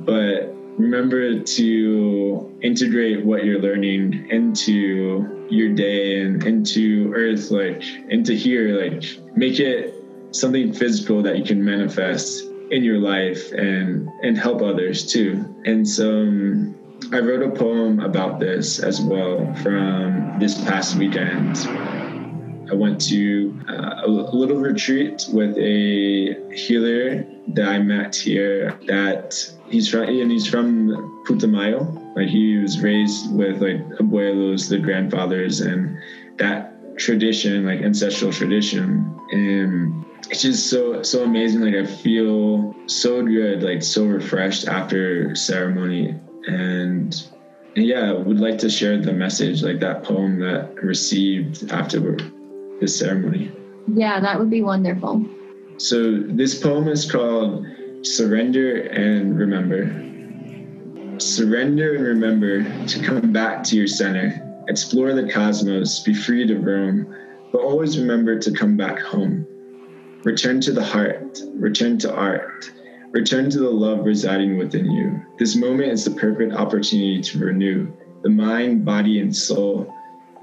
But 0.00 0.52
remember 0.78 1.40
to 1.40 2.58
integrate 2.62 3.24
what 3.24 3.44
you're 3.44 3.60
learning 3.60 4.28
into 4.30 5.46
your 5.48 5.72
day 5.74 6.20
and 6.20 6.44
into 6.44 7.12
earth, 7.14 7.50
like 7.50 7.82
into 8.10 8.34
here, 8.34 8.80
like 8.80 9.04
make 9.36 9.58
it 9.60 9.94
something 10.32 10.72
physical 10.72 11.22
that 11.22 11.38
you 11.38 11.44
can 11.44 11.64
manifest 11.64 12.44
in 12.70 12.82
your 12.82 12.98
life 12.98 13.52
and 13.52 14.08
and 14.22 14.36
help 14.36 14.62
others 14.62 15.06
too. 15.06 15.44
And 15.64 15.86
so 15.88 16.10
um, 16.10 16.74
I 17.12 17.20
wrote 17.20 17.42
a 17.42 17.50
poem 17.50 18.00
about 18.00 18.40
this 18.40 18.78
as 18.78 19.00
well 19.00 19.54
from 19.62 20.36
this 20.38 20.54
past 20.64 20.96
weekend. 20.96 21.56
I 22.68 22.74
went 22.74 23.00
to 23.02 23.56
uh, 23.68 24.02
a 24.04 24.08
little 24.08 24.56
retreat 24.56 25.24
with 25.32 25.56
a 25.56 26.52
healer 26.52 27.24
that 27.48 27.68
I 27.68 27.78
met 27.78 28.16
here. 28.16 28.76
That 28.86 29.36
he's 29.68 29.88
from 29.88 30.02
and 30.02 30.30
he's 30.30 30.48
from 30.48 31.22
Putumayo. 31.26 32.16
Like 32.16 32.28
he 32.28 32.56
was 32.56 32.80
raised 32.80 33.32
with 33.32 33.62
like 33.62 33.86
abuelos, 34.00 34.68
the 34.68 34.78
grandfathers, 34.78 35.60
and 35.60 35.96
that 36.38 36.96
tradition, 36.98 37.66
like 37.66 37.82
ancestral 37.82 38.32
tradition. 38.32 39.14
And 39.30 40.05
it's 40.30 40.42
just 40.42 40.68
so 40.68 41.02
so 41.02 41.24
amazing. 41.24 41.60
Like 41.60 41.74
I 41.74 41.86
feel 41.86 42.74
so 42.86 43.22
good, 43.22 43.62
like 43.62 43.82
so 43.82 44.04
refreshed 44.06 44.66
after 44.66 45.34
ceremony, 45.34 46.18
and, 46.46 47.14
and 47.76 47.86
yeah, 47.86 48.12
would 48.12 48.40
like 48.40 48.58
to 48.58 48.70
share 48.70 49.00
the 49.00 49.12
message, 49.12 49.62
like 49.62 49.80
that 49.80 50.02
poem 50.02 50.38
that 50.40 50.72
I 50.76 50.80
received 50.80 51.70
after 51.70 52.16
this 52.80 52.98
ceremony. 52.98 53.52
Yeah, 53.94 54.20
that 54.20 54.38
would 54.38 54.50
be 54.50 54.62
wonderful. 54.62 55.24
So 55.78 56.20
this 56.20 56.60
poem 56.60 56.88
is 56.88 57.10
called 57.10 57.66
"Surrender 58.02 58.82
and 58.88 59.38
Remember." 59.38 60.02
Surrender 61.18 61.94
and 61.94 62.04
remember 62.04 62.62
to 62.86 63.02
come 63.02 63.32
back 63.32 63.62
to 63.64 63.76
your 63.76 63.86
center. 63.86 64.42
Explore 64.68 65.14
the 65.14 65.30
cosmos, 65.30 66.00
be 66.00 66.12
free 66.12 66.46
to 66.46 66.56
roam, 66.56 67.14
but 67.52 67.62
always 67.62 67.98
remember 67.98 68.38
to 68.38 68.50
come 68.50 68.76
back 68.76 68.98
home. 68.98 69.46
Return 70.24 70.60
to 70.62 70.72
the 70.72 70.84
heart, 70.84 71.38
return 71.54 71.98
to 71.98 72.12
art, 72.12 72.70
return 73.12 73.48
to 73.50 73.58
the 73.58 73.70
love 73.70 74.04
residing 74.04 74.58
within 74.58 74.90
you. 74.90 75.24
This 75.38 75.54
moment 75.54 75.92
is 75.92 76.04
the 76.04 76.10
perfect 76.10 76.52
opportunity 76.52 77.20
to 77.20 77.38
renew 77.38 77.92
the 78.22 78.30
mind, 78.30 78.84
body, 78.84 79.20
and 79.20 79.34
soul. 79.34 79.92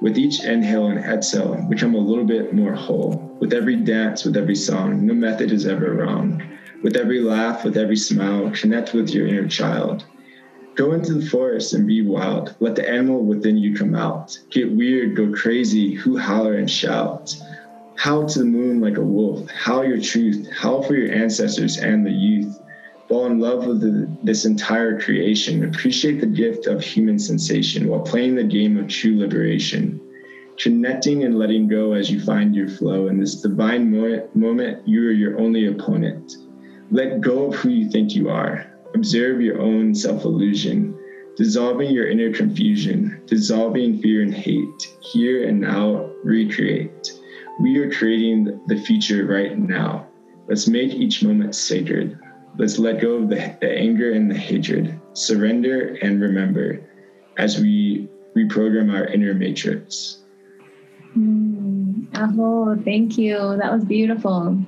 With 0.01 0.17
each 0.17 0.43
inhale 0.43 0.87
and 0.87 0.99
exhale, 0.99 1.65
become 1.69 1.95
a 1.95 1.99
little 1.99 2.25
bit 2.25 2.53
more 2.53 2.73
whole. 2.73 3.35
With 3.39 3.53
every 3.53 3.75
dance, 3.75 4.23
with 4.23 4.37
every 4.37 4.55
song, 4.55 5.05
no 5.05 5.13
method 5.13 5.51
is 5.51 5.65
ever 5.65 5.93
wrong. 5.93 6.41
With 6.81 6.95
every 6.95 7.21
laugh, 7.21 7.63
with 7.63 7.77
every 7.77 7.97
smile, 7.97 8.51
connect 8.51 8.93
with 8.93 9.09
your 9.09 9.27
inner 9.27 9.47
child. 9.47 10.05
Go 10.75 10.93
into 10.93 11.13
the 11.13 11.25
forest 11.25 11.73
and 11.73 11.85
be 11.85 12.01
wild. 12.01 12.55
Let 12.59 12.75
the 12.75 12.89
animal 12.89 13.23
within 13.23 13.57
you 13.57 13.75
come 13.75 13.95
out. 13.95 14.37
Get 14.49 14.71
weird, 14.71 15.15
go 15.15 15.31
crazy, 15.31 15.93
who 15.93 16.17
holler 16.17 16.55
and 16.55 16.69
shout. 16.69 17.35
Howl 17.95 18.25
to 18.25 18.39
the 18.39 18.45
moon 18.45 18.81
like 18.81 18.97
a 18.97 19.01
wolf, 19.01 19.49
howl 19.49 19.85
your 19.85 20.01
truth, 20.01 20.49
howl 20.51 20.83
for 20.83 20.95
your 20.95 21.13
ancestors 21.13 21.77
and 21.77 22.05
the 22.05 22.11
youth. 22.11 22.59
Fall 23.07 23.27
in 23.27 23.39
love 23.39 23.65
with 23.65 23.81
the, 23.81 24.09
this 24.23 24.45
entire 24.45 24.99
creation. 24.99 25.65
Appreciate 25.65 26.19
the 26.19 26.25
gift 26.25 26.67
of 26.67 26.83
human 26.83 27.19
sensation 27.19 27.87
while 27.87 28.01
playing 28.01 28.35
the 28.35 28.43
game 28.43 28.77
of 28.77 28.87
true 28.87 29.17
liberation. 29.17 29.99
Connecting 30.57 31.23
and 31.23 31.37
letting 31.37 31.67
go 31.67 31.93
as 31.93 32.09
you 32.09 32.19
find 32.19 32.55
your 32.55 32.67
flow. 32.67 33.07
In 33.07 33.19
this 33.19 33.41
divine 33.41 33.91
moment, 34.33 34.87
you 34.87 35.07
are 35.07 35.11
your 35.11 35.39
only 35.39 35.67
opponent. 35.67 36.33
Let 36.91 37.21
go 37.21 37.47
of 37.47 37.55
who 37.55 37.69
you 37.69 37.89
think 37.89 38.13
you 38.13 38.29
are. 38.29 38.65
Observe 38.93 39.41
your 39.41 39.59
own 39.59 39.95
self 39.95 40.25
illusion, 40.25 40.97
dissolving 41.35 41.91
your 41.91 42.07
inner 42.07 42.31
confusion, 42.31 43.21
dissolving 43.25 43.99
fear 44.01 44.21
and 44.21 44.33
hate. 44.33 44.95
Here 45.01 45.47
and 45.47 45.59
now, 45.59 46.11
recreate. 46.23 47.11
We 47.59 47.77
are 47.79 47.91
creating 47.91 48.61
the 48.67 48.77
future 48.77 49.25
right 49.25 49.57
now. 49.57 50.07
Let's 50.47 50.67
make 50.67 50.91
each 50.91 51.23
moment 51.23 51.55
sacred. 51.55 52.19
Let's 52.57 52.77
let 52.77 53.01
go 53.01 53.13
of 53.15 53.29
the, 53.29 53.55
the 53.61 53.71
anger 53.71 54.11
and 54.11 54.29
the 54.29 54.37
hatred. 54.37 54.99
Surrender 55.13 55.97
and 56.01 56.21
remember 56.21 56.81
as 57.37 57.59
we 57.59 58.09
reprogram 58.35 58.93
our 58.93 59.05
inner 59.05 59.33
matrix. 59.33 60.23
Mm, 61.15 62.07
oh, 62.15 62.81
thank 62.83 63.17
you. 63.17 63.57
That 63.57 63.71
was 63.71 63.85
beautiful. 63.85 64.59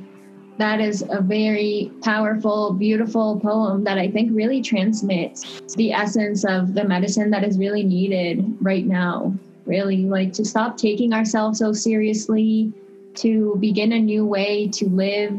That 0.58 0.80
is 0.80 1.04
a 1.10 1.21
very 1.21 1.91
powerful, 2.02 2.74
beautiful 2.74 3.39
poem 3.39 3.84
that 3.84 3.98
I 3.98 4.10
think 4.10 4.30
really 4.34 4.62
transmits 4.62 5.62
the 5.76 5.91
essence 5.91 6.45
of 6.45 6.74
the 6.74 6.86
medicine 6.86 7.30
that 7.32 7.43
is 7.43 7.58
really 7.58 7.84
needed 7.84 8.58
right 8.62 8.86
now. 8.86 9.34
Really, 9.65 10.06
like 10.06 10.34
to 10.34 10.45
stop 10.45 10.78
taking 10.78 11.13
ourselves 11.13 11.60
so 11.60 11.73
seriously, 11.73 12.71
to 13.15 13.58
begin 13.60 13.93
a 13.93 13.99
new 13.99 14.25
way 14.25 14.67
to 14.69 14.88
live, 14.89 15.38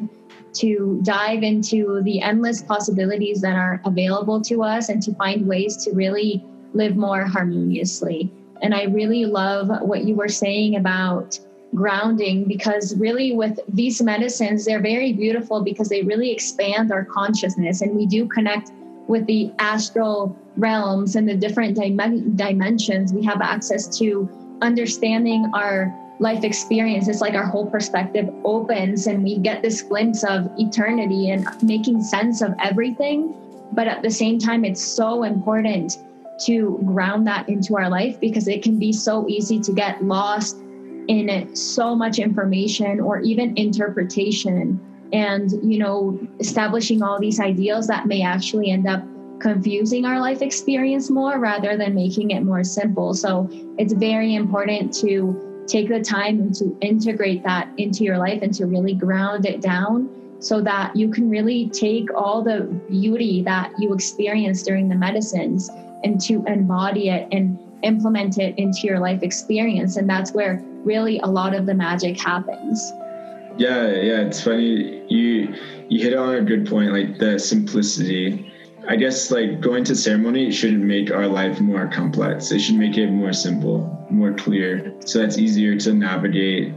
to 0.54 1.00
dive 1.02 1.42
into 1.42 2.02
the 2.02 2.20
endless 2.20 2.62
possibilities 2.62 3.40
that 3.42 3.56
are 3.56 3.80
available 3.84 4.40
to 4.42 4.62
us, 4.62 4.88
and 4.88 5.02
to 5.02 5.14
find 5.14 5.46
ways 5.46 5.76
to 5.84 5.92
really 5.92 6.44
live 6.74 6.96
more 6.96 7.24
harmoniously. 7.24 8.30
And 8.62 8.74
I 8.74 8.84
really 8.84 9.26
love 9.26 9.70
what 9.82 10.04
you 10.04 10.14
were 10.14 10.28
saying 10.28 10.76
about 10.76 11.38
grounding 11.74 12.44
because 12.44 12.96
really 12.96 13.32
with 13.32 13.58
these 13.68 14.00
medicines 14.00 14.64
they're 14.64 14.80
very 14.80 15.12
beautiful 15.12 15.62
because 15.62 15.88
they 15.88 16.02
really 16.02 16.30
expand 16.30 16.92
our 16.92 17.04
consciousness 17.04 17.82
and 17.82 17.94
we 17.94 18.06
do 18.06 18.26
connect 18.28 18.70
with 19.08 19.26
the 19.26 19.52
astral 19.58 20.36
realms 20.57 21.16
and 21.16 21.29
the 21.29 21.35
different 21.35 21.77
dim- 21.77 22.37
dimensions 22.37 23.12
we 23.12 23.25
have 23.25 23.40
access 23.40 23.99
to 23.99 24.29
understanding 24.62 25.51
our 25.55 25.95
life 26.19 26.45
experience. 26.45 27.09
It's 27.09 27.21
like 27.21 27.35
our 27.35 27.47
whole 27.47 27.71
perspective 27.71 28.29
opens 28.45 29.07
and 29.07 29.23
we 29.23 29.38
get 29.38 29.62
this 29.62 29.83
glimpse 29.83 30.25
of 30.25 30.51
eternity 30.59 31.31
and 31.31 31.47
making 31.62 32.03
sense 32.03 32.40
of 32.40 32.55
everything. 32.62 33.35
But 33.73 33.87
at 33.87 34.03
the 34.03 34.11
same 34.11 34.38
time 34.38 34.64
it's 34.64 34.83
so 34.83 35.25
important 35.25 35.99
to 36.47 36.81
ground 36.85 37.27
that 37.27 37.49
into 37.49 37.77
our 37.77 37.88
life 37.88 38.19
because 38.21 38.49
it 38.49 38.62
can 38.62 38.79
be 38.79 38.92
so 38.92 39.29
easy 39.29 39.61
to 39.61 39.73
get 39.73 40.03
lost 40.05 40.57
in 41.09 41.55
so 41.55 41.95
much 41.95 42.19
information 42.19 43.01
or 43.01 43.21
even 43.21 43.57
interpretation 43.57 44.81
and 45.12 45.53
you 45.62 45.79
know 45.79 46.19
establishing 46.40 47.03
all 47.03 47.19
these 47.21 47.38
ideals 47.38 47.87
that 47.87 48.07
may 48.07 48.23
actually 48.23 48.71
end 48.71 48.88
up 48.88 49.03
confusing 49.40 50.05
our 50.05 50.20
life 50.20 50.42
experience 50.42 51.11
more 51.11 51.38
rather 51.38 51.77
than 51.77 51.94
making 51.94 52.31
it 52.31 52.42
more 52.42 52.64
simple 52.64 53.14
so 53.14 53.49
it's 53.79 53.92
very 53.92 54.35
important 54.35 54.92
to 54.92 55.64
take 55.66 55.88
the 55.88 56.01
time 56.01 56.40
and 56.40 56.55
to 56.55 56.77
integrate 56.81 57.42
that 57.42 57.68
into 57.77 58.05
your 58.05 58.18
life 58.18 58.40
and 58.42 58.55
to 58.55 58.66
really 58.66 58.94
ground 58.94 59.46
it 59.46 59.61
down 59.61 60.09
so 60.38 60.61
that 60.61 60.94
you 60.94 61.11
can 61.11 61.29
really 61.29 61.68
take 61.70 62.12
all 62.14 62.42
the 62.42 62.61
beauty 62.88 63.42
that 63.42 63.72
you 63.79 63.92
experience 63.92 64.62
during 64.62 64.88
the 64.88 64.94
medicines 64.94 65.70
and 66.05 66.20
to 66.20 66.44
embody 66.46 67.09
it 67.09 67.27
and 67.33 67.59
implement 67.83 68.38
it 68.38 68.57
into 68.59 68.81
your 68.83 68.99
life 68.99 69.22
experience 69.22 69.96
and 69.96 70.09
that's 70.09 70.33
where 70.33 70.62
really 70.85 71.18
a 71.20 71.27
lot 71.27 71.55
of 71.55 71.66
the 71.66 71.75
magic 71.75 72.18
happens. 72.18 72.92
Yeah, 73.59 73.87
yeah, 73.88 74.20
it's 74.20 74.42
funny. 74.42 75.03
You 75.09 75.55
you 75.88 76.03
hit 76.03 76.14
on 76.14 76.35
a 76.35 76.42
good 76.42 76.66
point, 76.66 76.92
like 76.92 77.18
the 77.18 77.38
simplicity. 77.38 78.45
I 78.88 78.94
guess 78.94 79.33
like 79.33 79.61
going 79.61 79.83
to 79.85 79.96
ceremony 79.96 80.53
shouldn't 80.53 80.85
make 80.85 81.11
our 81.11 81.27
life 81.27 81.61
more 81.61 81.88
complex. 81.88 82.53
It 82.53 82.61
should 82.61 82.77
make 82.77 82.96
it 82.96 83.11
more 83.11 83.33
simple, 83.33 84.07
more 84.11 84.33
clear. 84.33 84.94
So 85.05 85.18
that's 85.18 85.38
easier 85.38 85.77
to 85.79 85.92
navigate 85.92 86.72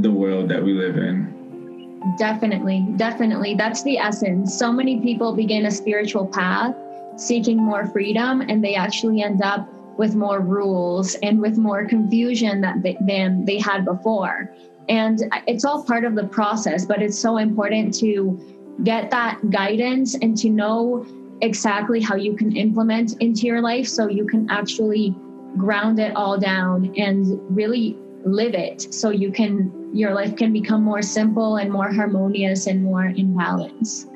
the 0.00 0.10
world 0.10 0.48
that 0.48 0.62
we 0.62 0.72
live 0.72 0.96
in. 0.96 2.14
Definitely, 2.18 2.86
definitely. 2.96 3.54
That's 3.56 3.82
the 3.82 3.98
essence. 3.98 4.58
So 4.58 4.72
many 4.72 5.00
people 5.00 5.34
begin 5.34 5.66
a 5.66 5.70
spiritual 5.70 6.26
path 6.26 6.74
seeking 7.16 7.58
more 7.58 7.86
freedom 7.88 8.40
and 8.40 8.64
they 8.64 8.74
actually 8.74 9.22
end 9.22 9.42
up 9.42 9.68
with 9.98 10.14
more 10.14 10.40
rules 10.40 11.14
and 11.16 11.42
with 11.42 11.58
more 11.58 11.84
confusion 11.84 12.62
that 12.62 12.82
they, 12.82 12.96
than 13.02 13.44
they 13.44 13.58
had 13.58 13.84
before. 13.84 14.50
And 14.88 15.22
it's 15.46 15.66
all 15.66 15.84
part 15.84 16.06
of 16.06 16.14
the 16.14 16.26
process, 16.26 16.86
but 16.86 17.02
it's 17.02 17.18
so 17.18 17.36
important 17.36 17.92
to 17.98 18.40
get 18.82 19.10
that 19.10 19.50
guidance 19.50 20.14
and 20.14 20.34
to 20.38 20.48
know 20.48 21.06
exactly 21.42 22.00
how 22.00 22.16
you 22.16 22.36
can 22.36 22.56
implement 22.56 23.20
into 23.20 23.46
your 23.46 23.60
life 23.60 23.86
so 23.86 24.08
you 24.08 24.26
can 24.26 24.48
actually 24.50 25.14
ground 25.56 25.98
it 25.98 26.14
all 26.14 26.38
down 26.38 26.92
and 26.96 27.40
really 27.54 27.96
live 28.24 28.54
it 28.54 28.92
so 28.94 29.10
you 29.10 29.32
can 29.32 29.90
your 29.92 30.14
life 30.14 30.36
can 30.36 30.52
become 30.52 30.84
more 30.84 31.02
simple 31.02 31.56
and 31.56 31.72
more 31.72 31.90
harmonious 31.90 32.66
and 32.66 32.82
more 32.82 33.06
in 33.06 33.36
balance. 33.36 34.06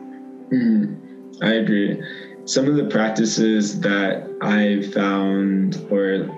Mm, 0.50 0.96
I 1.42 1.54
agree 1.54 2.00
some 2.44 2.68
of 2.68 2.76
the 2.76 2.84
practices 2.84 3.80
that 3.80 4.28
I 4.42 4.82
found 4.92 5.76
or 5.90 6.28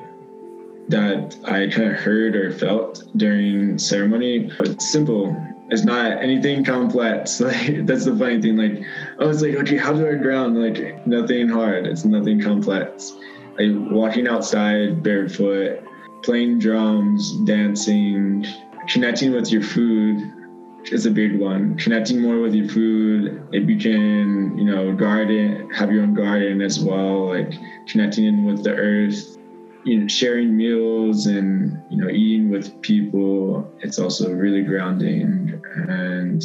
that 0.88 1.36
I 1.44 1.66
kind 1.66 1.90
of 1.92 1.98
heard 1.98 2.36
or 2.36 2.52
felt 2.52 3.02
during 3.16 3.76
ceremony, 3.78 4.50
it's 4.60 4.90
simple. 4.90 5.36
It's 5.68 5.84
not 5.84 6.22
anything 6.22 6.64
complex. 6.64 7.40
Like 7.46 7.86
that's 7.86 8.04
the 8.04 8.16
funny 8.16 8.40
thing. 8.40 8.56
Like 8.56 8.84
I 9.18 9.24
was 9.24 9.42
like, 9.42 9.54
okay, 9.56 9.76
how 9.76 9.92
do 9.92 10.08
I 10.08 10.14
ground? 10.14 10.60
Like 10.60 11.06
nothing 11.06 11.48
hard. 11.48 11.86
It's 11.86 12.04
nothing 12.04 12.40
complex. 12.40 13.12
Like 13.58 13.72
walking 13.90 14.28
outside 14.28 15.02
barefoot, 15.02 15.82
playing 16.22 16.58
drums, 16.58 17.32
dancing, 17.44 18.46
connecting 18.88 19.32
with 19.32 19.50
your 19.50 19.62
food, 19.62 20.32
is 20.92 21.06
a 21.06 21.10
big 21.10 21.38
one. 21.38 21.76
Connecting 21.76 22.20
more 22.20 22.40
with 22.40 22.54
your 22.54 22.68
food. 22.68 23.42
If 23.52 23.68
you 23.68 23.78
can, 23.78 24.56
you 24.56 24.64
know, 24.64 24.94
garden, 24.94 25.70
have 25.70 25.92
your 25.92 26.02
own 26.02 26.14
garden 26.14 26.60
as 26.62 26.80
well. 26.80 27.28
Like 27.28 27.52
connecting 27.86 28.24
in 28.24 28.44
with 28.44 28.62
the 28.62 28.74
earth, 28.74 29.35
you 29.86 30.00
know, 30.00 30.08
sharing 30.08 30.56
meals 30.56 31.26
and 31.26 31.80
you 31.90 31.96
know, 31.96 32.10
eating 32.10 32.50
with 32.50 32.80
people. 32.82 33.72
It's 33.80 34.00
also 34.00 34.32
really 34.32 34.62
grounding. 34.62 35.62
And 35.88 36.44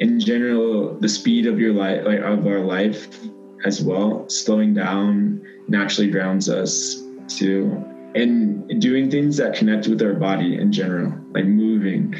in 0.00 0.18
general, 0.18 0.98
the 0.98 1.08
speed 1.08 1.46
of 1.46 1.60
your 1.60 1.74
life, 1.74 2.04
like 2.06 2.20
of 2.20 2.46
our 2.46 2.60
life, 2.60 3.20
as 3.66 3.82
well, 3.82 4.26
slowing 4.30 4.72
down 4.72 5.42
naturally 5.68 6.10
grounds 6.10 6.48
us 6.48 7.02
too. 7.28 7.84
And 8.14 8.80
doing 8.80 9.10
things 9.10 9.36
that 9.36 9.54
connect 9.54 9.86
with 9.86 10.00
our 10.02 10.14
body 10.14 10.56
in 10.56 10.72
general, 10.72 11.14
like 11.32 11.44
moving, 11.44 12.16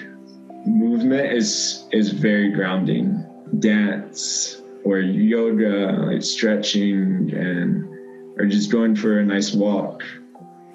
movement 0.66 1.32
is 1.32 1.86
is 1.90 2.10
very 2.12 2.52
grounding. 2.52 3.26
Dance 3.58 4.60
or 4.84 4.98
yoga, 4.98 6.04
like 6.06 6.22
stretching 6.22 7.32
and 7.34 7.88
or 8.38 8.44
just 8.44 8.70
going 8.70 8.94
for 8.94 9.20
a 9.20 9.24
nice 9.24 9.54
walk. 9.54 10.04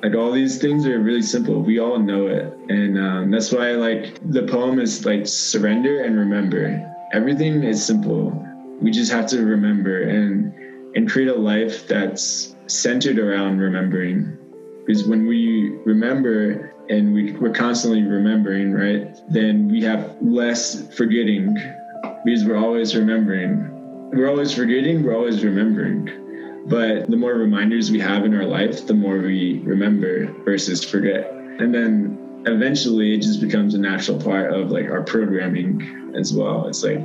Like 0.06 0.14
all 0.14 0.32
these 0.32 0.60
things 0.60 0.86
are 0.86 1.00
really 1.00 1.24
simple. 1.24 1.64
We 1.64 1.80
all 1.80 1.98
know 1.98 2.28
it, 2.28 2.56
and 2.70 2.96
um, 2.96 3.32
that's 3.32 3.52
why 3.52 3.72
like 3.72 4.20
the 4.30 4.44
poem 4.44 4.80
is 4.80 5.04
like 5.04 5.26
surrender 5.26 6.04
and 6.04 6.16
remember. 6.16 6.94
Everything 7.12 7.64
is 7.64 7.84
simple. 7.84 8.30
We 8.80 8.92
just 8.92 9.12
have 9.12 9.26
to 9.30 9.44
remember 9.44 10.04
and 10.04 10.54
and 10.96 11.10
create 11.10 11.30
a 11.30 11.34
life 11.34 11.88
that's 11.88 12.56
centered 12.68 13.18
around 13.18 13.58
remembering. 13.58 14.38
Because 14.86 15.08
when 15.08 15.26
we 15.26 15.72
remember, 15.86 16.76
and 16.88 17.12
we, 17.12 17.32
we're 17.32 17.50
constantly 17.50 18.04
remembering, 18.04 18.74
right? 18.74 19.08
Then 19.28 19.68
we 19.70 19.82
have 19.86 20.18
less 20.22 20.88
forgetting 20.96 21.56
because 22.24 22.46
we're 22.46 22.64
always 22.64 22.96
remembering. 22.96 23.72
We're 24.14 24.30
always 24.30 24.54
forgetting, 24.54 25.02
we're 25.02 25.16
always 25.16 25.44
remembering. 25.44 26.25
But 26.66 27.10
the 27.10 27.18
more 27.18 27.34
reminders 27.34 27.92
we 27.92 28.00
have 28.00 28.26
in 28.26 28.36
our 28.36 28.46
life, 28.46 28.88
the 28.88 28.94
more 28.94 29.20
we 29.20 29.60
remember 29.60 30.32
versus 30.44 30.84
forget. 30.84 31.32
And 31.32 31.74
then 31.74 32.44
eventually 32.48 33.14
it 33.14 33.22
just 33.22 33.40
becomes 33.40 33.76
a 33.76 33.78
natural 33.78 34.20
part 34.20 34.54
of 34.54 34.72
like 34.72 34.90
our 34.90 35.04
programming 35.04 36.14
as 36.16 36.34
well. 36.34 36.68
It's 36.68 36.84
like, 36.84 37.00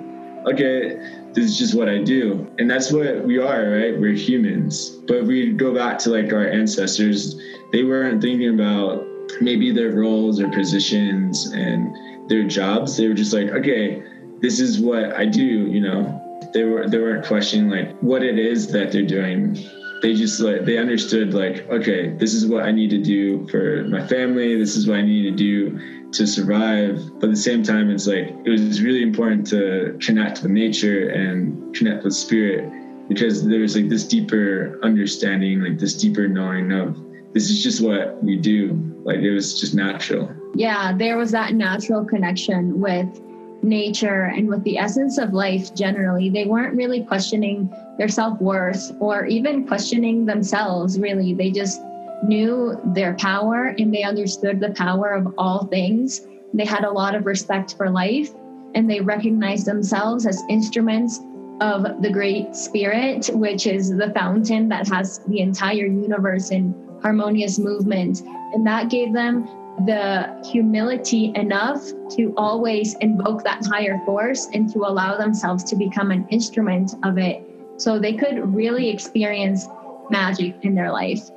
okay, 0.46 0.96
this 1.35 1.44
is 1.44 1.59
just 1.59 1.75
what 1.75 1.88
I 1.88 2.03
do. 2.03 2.51
And 2.59 2.70
that's 2.70 2.90
what 2.90 3.25
we 3.25 3.38
are, 3.38 3.70
right? 3.70 4.01
We're 4.01 4.14
humans. 4.14 4.90
But 5.07 5.25
we 5.25 5.53
go 5.53 5.75
back 5.75 5.99
to 6.01 6.11
like 6.11 6.33
our 6.33 6.49
ancestors, 6.49 7.38
they 7.73 7.85
weren't 7.85 8.23
thinking 8.23 8.55
about 8.55 9.07
maybe 9.40 9.73
their 9.73 9.92
roles 9.92 10.40
or 10.40 10.49
positions 10.49 11.46
and 11.53 12.31
their 12.31 12.46
jobs. 12.46 12.96
They 12.96 13.09
were 13.09 13.14
just 13.14 13.33
like, 13.33 13.49
okay, 13.49 14.03
this 14.40 14.59
is 14.59 14.81
what 14.81 15.12
I 15.16 15.27
do, 15.27 15.42
you 15.42 15.81
know. 15.81 16.30
They 16.53 16.65
were 16.65 16.89
they 16.89 16.99
weren't 16.99 17.27
questioning 17.27 17.71
like 17.71 17.99
what 18.01 18.23
it 18.23 18.39
is 18.39 18.71
that 18.73 18.93
they're 18.93 19.07
doing. 19.07 19.59
They 20.03 20.15
just 20.15 20.41
like 20.41 20.65
they 20.65 20.79
understood 20.79 21.35
like 21.35 21.69
okay 21.69 22.17
this 22.17 22.33
is 22.33 22.47
what 22.47 22.65
i 22.65 22.73
need 22.73 22.91
to 22.91 23.03
do 23.03 23.47
for 23.49 23.85
my 23.85 24.07
family. 24.07 24.57
This 24.57 24.77
is 24.77 24.89
what 24.89 24.99
i 24.99 25.03
need 25.03 25.23
to 25.31 25.37
do 25.37 26.11
to 26.13 26.27
survive. 26.27 27.01
But 27.21 27.25
at 27.25 27.31
the 27.31 27.37
same 27.37 27.63
time 27.63 27.91
it's 27.91 28.07
like 28.07 28.35
it 28.45 28.49
was 28.49 28.83
really 28.83 29.03
important 29.03 29.47
to 29.49 29.99
connect 30.01 30.43
with 30.43 30.51
nature 30.51 31.11
and 31.11 31.75
connect 31.75 32.05
with 32.05 32.15
spirit 32.15 32.71
because 33.09 33.47
there's 33.47 33.77
like 33.77 33.89
this 33.89 34.05
deeper 34.05 34.79
understanding 34.83 35.63
like 35.63 35.79
this 35.79 35.95
deeper 35.95 36.29
knowing 36.29 36.73
of 36.73 36.97
this 37.33 37.49
is 37.49 37.63
just 37.63 37.81
what 37.81 38.23
we 38.25 38.37
do. 38.37 38.73
Like 39.05 39.19
it 39.19 39.31
was 39.33 39.61
just 39.61 39.75
natural. 39.75 40.35
Yeah 40.55 40.97
there 40.97 41.17
was 41.17 41.31
that 41.31 41.55
natural 41.55 42.05
connection 42.05 42.81
with 42.81 43.21
nature 43.62 44.25
and 44.25 44.49
with 44.49 44.62
the 44.64 44.79
essence 44.79 45.18
of 45.18 45.33
life 45.33 45.75
generally. 45.75 46.31
They 46.31 46.46
weren't 46.46 46.77
really 46.77 47.05
questioning 47.05 47.75
their 47.99 48.09
self 48.09 48.40
worth 48.40 48.92
or 49.01 49.27
even 49.27 49.66
questioning 49.66 50.25
themselves, 50.25 50.99
really. 50.99 51.35
They 51.35 51.51
just 51.51 51.83
knew 52.23 52.81
their 52.94 53.14
power 53.14 53.75
and 53.79 53.94
they 53.94 54.03
understood 54.03 54.61
the 54.61 54.70
power 54.70 55.12
of 55.12 55.35
all 55.38 55.66
things. 55.66 56.27
They 56.53 56.64
had 56.64 56.85
a 56.85 56.90
lot 56.90 57.14
of 57.14 57.27
respect 57.27 57.77
for 57.77 57.90
life 57.90 58.31
and 58.75 58.88
they 58.88 59.01
recognized 59.01 59.66
themselves 59.66 60.27
as 60.27 60.42
instruments 60.49 61.20
of 61.61 62.03
the 62.03 62.11
Great 62.11 62.57
Spirit, 62.57 63.29
which 63.35 63.66
is 63.66 63.90
the 63.90 64.11
fountain 64.14 64.68
that 64.68 64.88
has 64.88 65.18
the 65.27 65.40
entire 65.40 65.87
universe 65.87 66.51
in 66.51 66.75
harmonious 67.03 67.59
movement. 67.59 68.23
And 68.53 68.66
that 68.66 68.90
gave 68.90 69.12
them 69.12 69.49
the 69.87 70.43
humility 70.51 71.33
enough 71.37 71.83
to 72.17 72.35
always 72.37 72.95
invoke 72.97 73.43
that 73.45 73.65
higher 73.67 73.99
force 74.05 74.49
and 74.53 74.71
to 74.73 74.81
allow 74.81 75.17
themselves 75.17 75.65
to 75.65 75.77
become 75.77 76.11
an 76.11 76.27
instrument 76.29 76.95
of 77.03 77.19
it 77.19 77.43
so 77.77 77.99
they 77.99 78.13
could 78.13 78.55
really 78.55 78.91
experience 78.91 79.67
magic 80.11 80.55
in 80.63 80.75
their 80.75 80.93
life. 80.93 81.31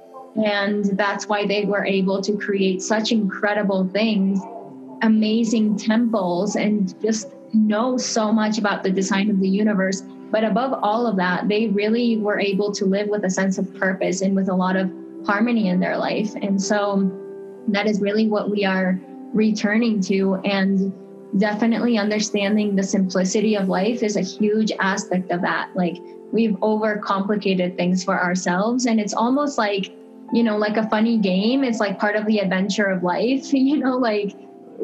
And 0.44 0.86
that's 0.98 1.28
why 1.28 1.46
they 1.46 1.66
were 1.66 1.86
able 1.86 2.22
to 2.22 2.38
create 2.38 2.82
such 2.82 3.12
incredible 3.12 3.88
things, 3.88 4.40
amazing 5.02 5.78
temples, 5.78 6.56
and 6.56 7.00
just 7.02 7.28
know 7.54 7.98
so 7.98 8.32
much 8.32 8.58
about 8.58 8.84
the 8.84 8.90
design 8.90 9.30
of 9.30 9.40
the 9.40 9.48
universe. 9.48 10.02
But 10.32 10.44
above 10.44 10.80
all 10.82 11.06
of 11.06 11.16
that, 11.18 11.48
they 11.48 11.68
really 11.68 12.18
were 12.18 12.40
able 12.40 12.72
to 12.74 12.86
live 12.86 13.08
with 13.08 13.24
a 13.24 13.30
sense 13.30 13.60
of 13.60 13.74
purpose 13.76 14.22
and 14.22 14.36
with 14.36 14.50
a 14.50 14.56
lot 14.56 14.76
of 14.76 14.92
harmony 15.26 15.70
in 15.70 15.80
their 15.80 15.98
life. 15.98 16.34
And 16.42 16.62
so 16.62 17.23
that 17.70 17.88
is 17.88 18.02
really 18.02 18.28
what 18.28 18.50
we 18.50 18.66
are 18.66 19.00
returning 19.34 20.02
to. 20.02 20.36
And 20.46 20.94
definitely 21.38 21.98
understanding 21.98 22.76
the 22.76 22.84
simplicity 22.84 23.56
of 23.56 23.68
life 23.68 24.04
is 24.04 24.16
a 24.16 24.22
huge 24.22 24.72
aspect 24.80 25.32
of 25.32 25.42
that. 25.42 25.70
Like 25.76 25.98
we've 26.32 26.56
overcomplicated 26.58 27.76
things 27.78 28.04
for 28.04 28.22
ourselves 28.22 28.86
and 28.86 29.00
it's 29.00 29.14
almost 29.14 29.58
like 29.58 29.94
you 30.32 30.44
know 30.44 30.58
like 30.58 30.78
a 30.78 30.88
funny 30.90 31.18
game. 31.18 31.64
It's 31.64 31.80
like 31.80 32.00
part 32.00 32.16
of 32.16 32.26
the 32.26 32.40
adventure 32.40 32.86
of 32.86 33.04
life 33.04 33.54
you 33.54 33.78
know 33.78 33.98
like 33.98 34.36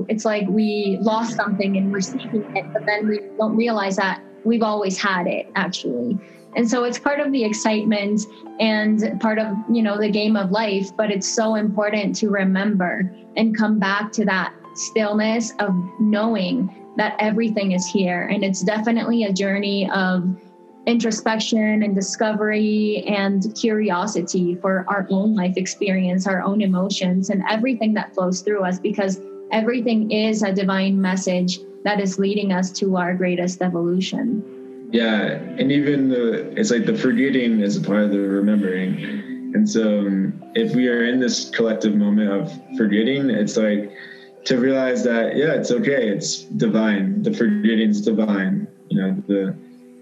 it's 0.08 0.26
like 0.26 0.48
we 0.48 0.98
lost 1.02 1.36
something 1.36 1.78
and 1.78 1.92
we're 1.92 2.02
seeking 2.02 2.46
it 2.56 2.72
but 2.72 2.86
then 2.86 3.08
we 3.08 3.20
don't 3.38 3.56
realize 3.56 3.98
that 3.98 4.22
we've 4.46 4.64
always 4.64 4.98
had 4.98 5.28
it 5.28 5.52
actually 5.56 6.18
and 6.56 6.70
so 6.70 6.84
it's 6.84 7.00
part 7.00 7.20
of 7.20 7.32
the 7.32 7.44
excitement 7.44 8.22
and 8.60 9.20
part 9.22 9.40
of 9.40 9.56
you 9.72 9.82
know 9.82 9.98
the 9.98 10.10
game 10.10 10.36
of 10.36 10.52
life 10.52 10.90
but 10.98 11.12
it's 11.12 11.28
so 11.28 11.56
important 11.56 12.16
to 12.16 12.30
remember 12.30 13.12
and 13.38 13.58
come 13.58 13.80
back 13.80 14.12
to 14.12 14.26
that 14.26 14.54
stillness 14.76 15.54
of 15.60 15.74
knowing 16.00 16.74
that 16.98 17.16
everything 17.20 17.72
is 17.72 17.88
here. 17.88 18.24
And 18.24 18.44
it's 18.44 18.62
definitely 18.62 19.24
a 19.24 19.34
journey 19.34 19.90
of 19.92 20.28
introspection 20.86 21.84
and 21.84 21.94
discovery 21.96 23.04
and 23.08 23.54
curiosity 23.56 24.56
for 24.56 24.86
our 24.88 25.08
own 25.10 25.36
life 25.36 25.56
experience 25.56 26.26
our 26.26 26.42
own 26.42 26.62
emotions 26.62 27.30
and 27.30 27.44
everything 27.50 27.94
that 27.94 28.14
flows 28.14 28.42
through 28.42 28.64
us 28.64 28.80
because 28.80 29.22
everything 29.52 30.12
is 30.12 30.42
a 30.42 30.54
divine 30.54 31.00
message 31.00 31.60
that 31.84 32.00
is 32.00 32.18
leading 32.18 32.52
us 32.52 32.72
to 32.72 32.98
our 32.98 33.14
greatest 33.14 33.62
evolution 33.62 34.59
yeah, 34.92 35.34
and 35.60 35.72
even 35.72 36.10
the 36.10 36.52
it's 36.60 36.72
like 36.72 36.86
the 36.86 36.98
forgetting 36.98 37.62
is 37.62 37.78
a 37.78 37.82
part 37.82 38.04
of 38.04 38.12
the 38.12 38.20
remembering. 38.20 39.04
And 39.54 39.68
so 39.68 40.00
um, 40.00 40.44
if 40.56 40.76
we 40.76 40.88
are 40.88 41.06
in 41.06 41.20
this 41.20 41.50
collective 41.50 41.96
moment 41.96 42.32
of 42.32 42.78
forgetting, 42.78 43.30
it's 43.30 43.58
like 43.58 43.92
to 44.46 44.58
realize 44.58 45.04
that 45.04 45.36
yeah, 45.36 45.54
it's 45.54 45.72
okay. 45.72 46.10
It's 46.10 46.44
divine. 46.44 47.22
The 47.22 47.34
forgetting 47.34 47.90
is 47.90 48.02
divine. 48.02 48.68
You 48.90 49.02
know, 49.02 49.24
the 49.28 49.56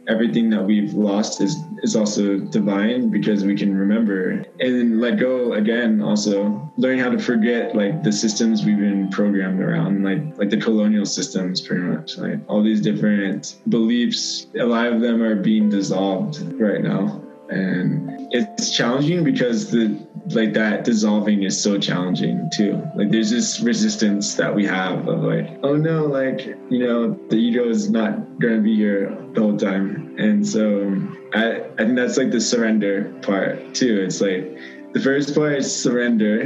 everything 0.07 0.49
that 0.49 0.63
we've 0.63 0.93
lost 0.93 1.41
is 1.41 1.57
is 1.83 1.95
also 1.95 2.39
divine 2.39 3.09
because 3.09 3.43
we 3.43 3.55
can 3.55 3.77
remember 3.77 4.45
and 4.59 5.01
let 5.01 5.19
go 5.19 5.53
again 5.53 6.01
also 6.01 6.71
learning 6.77 6.99
how 6.99 7.09
to 7.09 7.19
forget 7.19 7.75
like 7.75 8.03
the 8.03 8.11
systems 8.11 8.63
we've 8.63 8.79
been 8.79 9.09
programmed 9.09 9.61
around 9.61 10.03
like 10.03 10.21
like 10.37 10.49
the 10.49 10.57
colonial 10.57 11.05
systems 11.05 11.61
pretty 11.61 11.83
much 11.83 12.17
like 12.17 12.39
all 12.47 12.63
these 12.63 12.81
different 12.81 13.57
beliefs 13.69 14.47
a 14.59 14.65
lot 14.65 14.87
of 14.87 15.01
them 15.01 15.21
are 15.21 15.35
being 15.35 15.69
dissolved 15.69 16.41
right 16.59 16.81
now. 16.81 17.21
And 17.49 18.16
it's 18.31 18.71
challenging 18.71 19.23
because 19.23 19.71
the 19.71 19.97
like 20.29 20.53
that 20.53 20.83
dissolving 20.83 21.43
is 21.43 21.59
so 21.59 21.77
challenging 21.77 22.49
too. 22.53 22.81
Like 22.95 23.09
there's 23.11 23.29
this 23.29 23.61
resistance 23.61 24.35
that 24.35 24.53
we 24.53 24.65
have 24.65 25.07
of 25.07 25.23
like 25.23 25.57
oh 25.63 25.75
no 25.75 26.05
like 26.05 26.45
you 26.69 26.79
know 26.79 27.17
the 27.29 27.37
ego 27.37 27.69
is 27.69 27.89
not 27.89 28.39
gonna 28.39 28.59
be 28.59 28.75
here 28.75 29.17
the 29.33 29.41
whole 29.41 29.57
time. 29.57 30.15
And 30.17 30.45
so 30.45 31.01
i 31.33 31.61
i 31.77 31.83
think 31.83 31.95
that's 31.95 32.17
like 32.17 32.31
the 32.31 32.41
surrender 32.41 33.13
part 33.21 33.73
too. 33.73 34.01
It's 34.01 34.19
like 34.21 34.57
the 34.93 34.99
first 34.99 35.33
part 35.33 35.53
is 35.53 35.73
surrender 35.73 36.41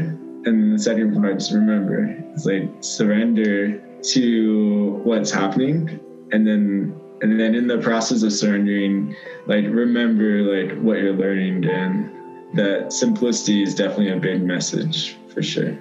and 0.45 0.73
the 0.73 0.79
second 0.79 1.15
part 1.15 1.37
is 1.37 1.51
remember. 1.51 2.15
It's 2.33 2.45
like 2.45 2.69
surrender 2.81 3.81
to 4.13 5.01
what's 5.03 5.31
happening 5.31 5.99
and 6.31 6.45
then 6.47 7.00
and 7.21 7.39
then 7.39 7.55
in 7.55 7.67
the 7.67 7.77
process 7.77 8.23
of 8.23 8.33
surrendering 8.33 9.15
like 9.45 9.65
remember 9.65 10.41
like 10.41 10.77
what 10.81 10.99
you're 10.99 11.13
learning 11.13 11.61
dan. 11.61 12.17
That 12.53 12.91
simplicity 12.91 13.63
is 13.63 13.73
definitely 13.75 14.09
a 14.09 14.17
big 14.17 14.43
message 14.43 15.15
for 15.33 15.41
sure. 15.41 15.77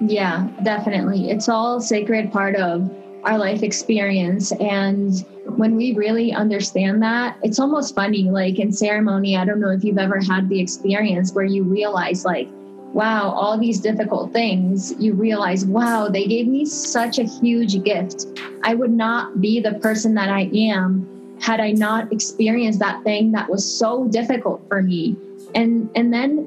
Yeah 0.00 0.48
definitely. 0.62 1.30
It's 1.30 1.48
all 1.48 1.80
sacred 1.80 2.30
part 2.30 2.56
of 2.56 2.90
our 3.24 3.38
life 3.38 3.62
experience. 3.62 4.52
And 4.52 5.24
when 5.56 5.76
we 5.76 5.94
really 5.94 6.32
understand 6.32 7.02
that 7.02 7.36
it's 7.42 7.58
almost 7.58 7.94
funny 7.94 8.24
like 8.24 8.58
in 8.58 8.70
ceremony 8.70 9.36
i 9.36 9.44
don't 9.44 9.60
know 9.60 9.70
if 9.70 9.82
you've 9.82 9.98
ever 9.98 10.20
had 10.20 10.48
the 10.48 10.60
experience 10.60 11.32
where 11.32 11.44
you 11.44 11.64
realize 11.64 12.24
like 12.24 12.48
wow, 12.92 13.30
all 13.30 13.58
these 13.58 13.80
difficult 13.80 14.32
things, 14.32 14.94
you 14.98 15.14
realize, 15.14 15.64
wow, 15.64 16.08
they 16.08 16.26
gave 16.26 16.48
me 16.48 16.64
such 16.64 17.18
a 17.18 17.24
huge 17.24 17.82
gift. 17.82 18.26
I 18.62 18.74
would 18.74 18.92
not 18.92 19.40
be 19.40 19.60
the 19.60 19.74
person 19.74 20.14
that 20.14 20.28
I 20.28 20.50
am 20.52 21.36
had 21.40 21.60
I 21.60 21.72
not 21.72 22.12
experienced 22.12 22.80
that 22.80 23.04
thing 23.04 23.32
that 23.32 23.48
was 23.48 23.64
so 23.64 24.08
difficult 24.08 24.66
for 24.68 24.82
me. 24.82 25.16
And 25.54 25.88
and 25.94 26.12
then 26.12 26.38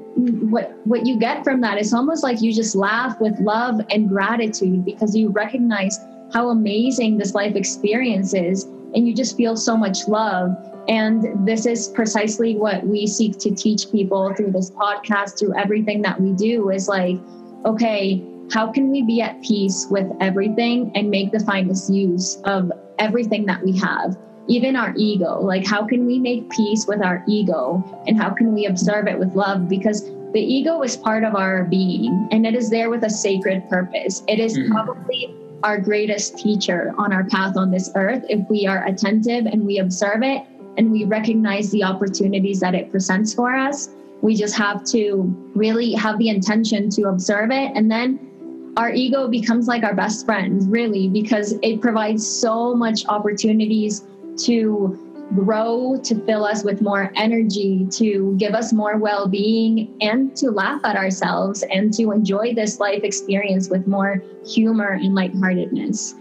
what 0.50 0.76
what 0.84 1.06
you 1.06 1.18
get 1.18 1.42
from 1.42 1.60
that 1.62 1.78
is 1.78 1.92
almost 1.92 2.22
like 2.22 2.42
you 2.42 2.52
just 2.52 2.76
laugh 2.76 3.20
with 3.20 3.38
love 3.40 3.80
and 3.90 4.08
gratitude 4.08 4.84
because 4.84 5.16
you 5.16 5.30
recognize 5.30 5.98
how 6.32 6.50
amazing 6.50 7.18
this 7.18 7.34
life 7.34 7.56
experience 7.56 8.34
is 8.34 8.66
and 8.94 9.06
you 9.06 9.14
just 9.14 9.36
feel 9.36 9.56
so 9.56 9.76
much 9.76 10.08
love 10.08 10.56
and 10.88 11.46
this 11.46 11.64
is 11.66 11.88
precisely 11.88 12.56
what 12.56 12.84
we 12.84 13.06
seek 13.06 13.38
to 13.38 13.54
teach 13.54 13.90
people 13.92 14.34
through 14.34 14.50
this 14.50 14.70
podcast, 14.70 15.38
through 15.38 15.56
everything 15.56 16.02
that 16.02 16.20
we 16.20 16.32
do 16.32 16.70
is 16.70 16.88
like, 16.88 17.18
okay, 17.64 18.24
how 18.52 18.70
can 18.70 18.90
we 18.90 19.02
be 19.02 19.22
at 19.22 19.40
peace 19.42 19.86
with 19.90 20.10
everything 20.20 20.90
and 20.94 21.08
make 21.08 21.30
the 21.30 21.40
finest 21.40 21.92
use 21.92 22.36
of 22.44 22.72
everything 22.98 23.46
that 23.46 23.62
we 23.62 23.78
have? 23.78 24.16
Even 24.48 24.74
our 24.74 24.92
ego. 24.96 25.40
Like, 25.40 25.64
how 25.64 25.86
can 25.86 26.04
we 26.04 26.18
make 26.18 26.50
peace 26.50 26.86
with 26.88 27.00
our 27.00 27.22
ego 27.28 28.02
and 28.08 28.20
how 28.20 28.30
can 28.30 28.52
we 28.52 28.66
observe 28.66 29.06
it 29.06 29.18
with 29.18 29.34
love? 29.34 29.68
Because 29.68 30.04
the 30.32 30.40
ego 30.40 30.82
is 30.82 30.96
part 30.96 31.22
of 31.22 31.36
our 31.36 31.64
being 31.64 32.28
and 32.32 32.44
it 32.44 32.56
is 32.56 32.70
there 32.70 32.90
with 32.90 33.04
a 33.04 33.10
sacred 33.10 33.68
purpose. 33.70 34.24
It 34.26 34.40
is 34.40 34.58
mm-hmm. 34.58 34.72
probably 34.72 35.32
our 35.62 35.78
greatest 35.78 36.38
teacher 36.38 36.92
on 36.98 37.12
our 37.12 37.24
path 37.24 37.56
on 37.56 37.70
this 37.70 37.90
earth 37.94 38.24
if 38.28 38.48
we 38.48 38.66
are 38.66 38.84
attentive 38.86 39.46
and 39.46 39.64
we 39.64 39.78
observe 39.78 40.22
it 40.22 40.42
and 40.76 40.90
we 40.90 41.04
recognize 41.04 41.70
the 41.70 41.84
opportunities 41.84 42.60
that 42.60 42.74
it 42.74 42.90
presents 42.90 43.34
for 43.34 43.54
us. 43.54 43.90
We 44.22 44.36
just 44.36 44.56
have 44.56 44.84
to 44.86 45.24
really 45.54 45.92
have 45.92 46.18
the 46.18 46.28
intention 46.28 46.88
to 46.90 47.08
observe 47.08 47.50
it. 47.50 47.72
And 47.74 47.90
then 47.90 48.72
our 48.76 48.90
ego 48.90 49.28
becomes 49.28 49.66
like 49.66 49.82
our 49.82 49.94
best 49.94 50.24
friend, 50.24 50.70
really, 50.70 51.08
because 51.08 51.54
it 51.62 51.80
provides 51.80 52.26
so 52.26 52.74
much 52.74 53.06
opportunities 53.06 54.04
to 54.44 55.01
grow, 55.34 55.98
to 56.04 56.14
fill 56.26 56.44
us 56.44 56.64
with 56.64 56.80
more 56.80 57.12
energy, 57.16 57.86
to 57.92 58.34
give 58.38 58.54
us 58.54 58.72
more 58.72 58.98
well 58.98 59.28
being, 59.28 59.96
and 60.00 60.36
to 60.36 60.50
laugh 60.50 60.84
at 60.84 60.96
ourselves 60.96 61.62
and 61.64 61.92
to 61.94 62.12
enjoy 62.12 62.54
this 62.54 62.80
life 62.80 63.02
experience 63.02 63.68
with 63.68 63.86
more 63.86 64.22
humor 64.46 64.90
and 64.92 65.14
lightheartedness. 65.14 66.14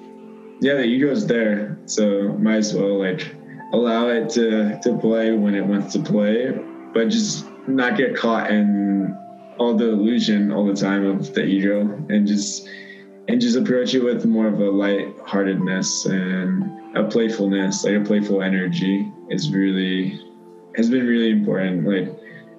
Yeah, 0.59 0.75
the 0.75 0.83
ego 0.83 1.09
is 1.09 1.25
there. 1.25 1.77
So 1.85 2.37
might 2.39 2.57
as 2.57 2.73
well 2.73 2.99
like 2.99 3.35
allow 3.73 4.09
it 4.09 4.29
to, 4.31 4.79
to 4.83 4.97
play 4.99 5.31
when 5.31 5.55
it 5.55 5.65
wants 5.65 5.93
to 5.93 5.99
play, 5.99 6.51
but 6.93 7.09
just 7.09 7.45
not 7.67 7.97
get 7.97 8.15
caught 8.15 8.51
in 8.51 9.17
all 9.57 9.75
the 9.75 9.89
illusion 9.89 10.51
all 10.51 10.65
the 10.65 10.73
time 10.73 11.05
of 11.05 11.33
the 11.33 11.43
ego 11.43 11.81
and 12.09 12.27
just 12.27 12.67
and 13.27 13.39
just 13.39 13.55
approach 13.55 13.93
it 13.93 14.03
with 14.03 14.25
more 14.25 14.47
of 14.47 14.59
a 14.59 14.69
light-heartedness 14.69 16.05
and 16.07 16.80
a 16.95 17.03
playfulness, 17.03 17.83
like 17.83 17.95
a 17.95 18.03
playful 18.03 18.41
energy 18.41 19.11
is 19.29 19.51
really 19.51 20.19
has 20.75 20.89
been 20.89 21.05
really 21.05 21.31
important. 21.31 21.87
Like 21.87 22.17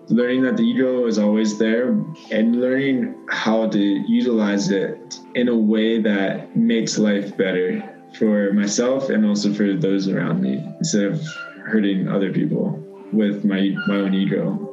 learning 0.09 0.43
that 0.43 0.57
the 0.57 0.63
ego 0.63 1.07
is 1.07 1.19
always 1.19 1.59
there 1.59 1.91
and 2.31 2.61
learning 2.61 3.15
how 3.29 3.69
to 3.69 3.79
utilize 3.79 4.71
it 4.71 5.19
in 5.35 5.49
a 5.49 5.57
way 5.57 6.01
that 6.01 6.57
makes 6.57 6.99
life 6.99 7.37
better 7.37 7.83
for 8.19 8.53
myself 8.53 9.09
and 9.09 9.25
also 9.25 9.53
for 9.55 9.73
those 9.75 10.09
around 10.09 10.43
me 10.43 10.63
instead 10.79 11.05
of 11.05 11.23
hurting 11.65 12.09
other 12.09 12.33
people 12.33 12.79
with 13.13 13.45
my 13.45 13.71
my 13.87 13.97
own 13.97 14.15
ego. 14.15 14.69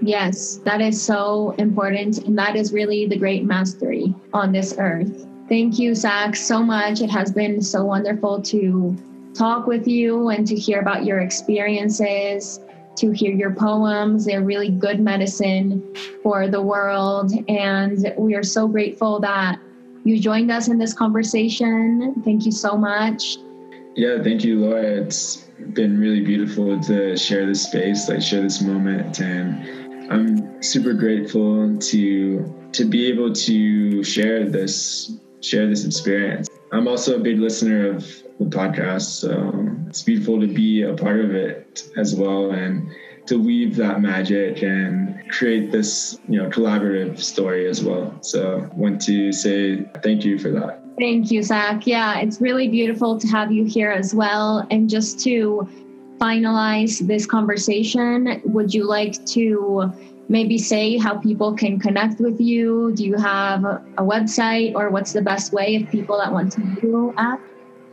Yes, 0.00 0.60
that 0.64 0.80
is 0.80 1.00
so 1.00 1.54
important. 1.58 2.18
And 2.18 2.38
that 2.38 2.54
is 2.56 2.72
really 2.72 3.06
the 3.06 3.18
great 3.18 3.44
mastery 3.44 4.14
on 4.32 4.52
this 4.52 4.74
earth. 4.78 5.27
Thank 5.48 5.78
you, 5.78 5.94
Zach, 5.94 6.36
so 6.36 6.62
much. 6.62 7.00
It 7.00 7.08
has 7.08 7.32
been 7.32 7.62
so 7.62 7.82
wonderful 7.82 8.42
to 8.42 8.94
talk 9.34 9.66
with 9.66 9.88
you 9.88 10.28
and 10.28 10.46
to 10.46 10.54
hear 10.54 10.80
about 10.80 11.06
your 11.06 11.20
experiences, 11.20 12.60
to 12.96 13.12
hear 13.12 13.32
your 13.32 13.54
poems. 13.54 14.26
They're 14.26 14.42
really 14.42 14.70
good 14.70 15.00
medicine 15.00 15.94
for 16.22 16.48
the 16.48 16.60
world. 16.60 17.32
And 17.48 18.12
we 18.18 18.34
are 18.34 18.42
so 18.42 18.68
grateful 18.68 19.20
that 19.20 19.58
you 20.04 20.20
joined 20.20 20.50
us 20.50 20.68
in 20.68 20.76
this 20.76 20.92
conversation. 20.92 22.20
Thank 22.26 22.44
you 22.44 22.52
so 22.52 22.76
much. 22.76 23.38
Yeah, 23.96 24.22
thank 24.22 24.44
you, 24.44 24.60
Laura. 24.60 24.82
It's 24.82 25.48
been 25.72 25.98
really 25.98 26.20
beautiful 26.20 26.78
to 26.82 27.16
share 27.16 27.46
this 27.46 27.62
space, 27.62 28.06
like 28.06 28.20
share 28.20 28.42
this 28.42 28.60
moment. 28.60 29.18
And 29.20 30.12
I'm 30.12 30.62
super 30.62 30.92
grateful 30.92 31.78
to 31.78 32.54
to 32.72 32.84
be 32.84 33.06
able 33.06 33.32
to 33.32 34.04
share 34.04 34.44
this 34.44 35.18
share 35.40 35.66
this 35.66 35.84
experience. 35.84 36.48
I'm 36.72 36.86
also 36.86 37.16
a 37.16 37.18
big 37.18 37.38
listener 37.38 37.88
of 37.90 38.06
the 38.38 38.44
podcast, 38.44 39.20
so 39.20 39.52
it's 39.88 40.02
beautiful 40.02 40.40
to 40.40 40.46
be 40.46 40.82
a 40.82 40.94
part 40.94 41.20
of 41.20 41.34
it 41.34 41.88
as 41.96 42.14
well 42.14 42.50
and 42.50 42.88
to 43.26 43.38
weave 43.38 43.76
that 43.76 44.00
magic 44.00 44.62
and 44.62 45.22
create 45.30 45.70
this 45.70 46.18
you 46.28 46.42
know 46.42 46.48
collaborative 46.48 47.20
story 47.20 47.68
as 47.68 47.82
well. 47.82 48.16
So 48.22 48.68
want 48.74 49.00
to 49.02 49.32
say 49.32 49.84
thank 50.02 50.24
you 50.24 50.38
for 50.38 50.50
that. 50.50 50.82
Thank 50.98 51.30
you 51.30 51.42
zach. 51.42 51.86
Yeah 51.86 52.20
it's 52.20 52.40
really 52.40 52.68
beautiful 52.68 53.18
to 53.18 53.26
have 53.28 53.52
you 53.52 53.64
here 53.64 53.90
as 53.90 54.14
well. 54.14 54.66
And 54.70 54.88
just 54.88 55.20
to 55.24 55.68
finalize 56.18 57.06
this 57.06 57.26
conversation 57.26 58.40
would 58.44 58.74
you 58.74 58.84
like 58.84 59.24
to 59.26 59.92
maybe 60.28 60.58
say 60.58 60.98
how 60.98 61.16
people 61.18 61.54
can 61.54 61.78
connect 61.78 62.20
with 62.20 62.40
you 62.40 62.92
do 62.94 63.04
you 63.04 63.16
have 63.16 63.64
a 63.64 64.02
website 64.02 64.74
or 64.74 64.90
what's 64.90 65.12
the 65.12 65.22
best 65.22 65.52
way 65.52 65.76
if 65.76 65.90
people 65.90 66.18
that 66.18 66.32
want 66.32 66.52
to 66.52 66.60
you 66.82 67.14
at 67.16 67.40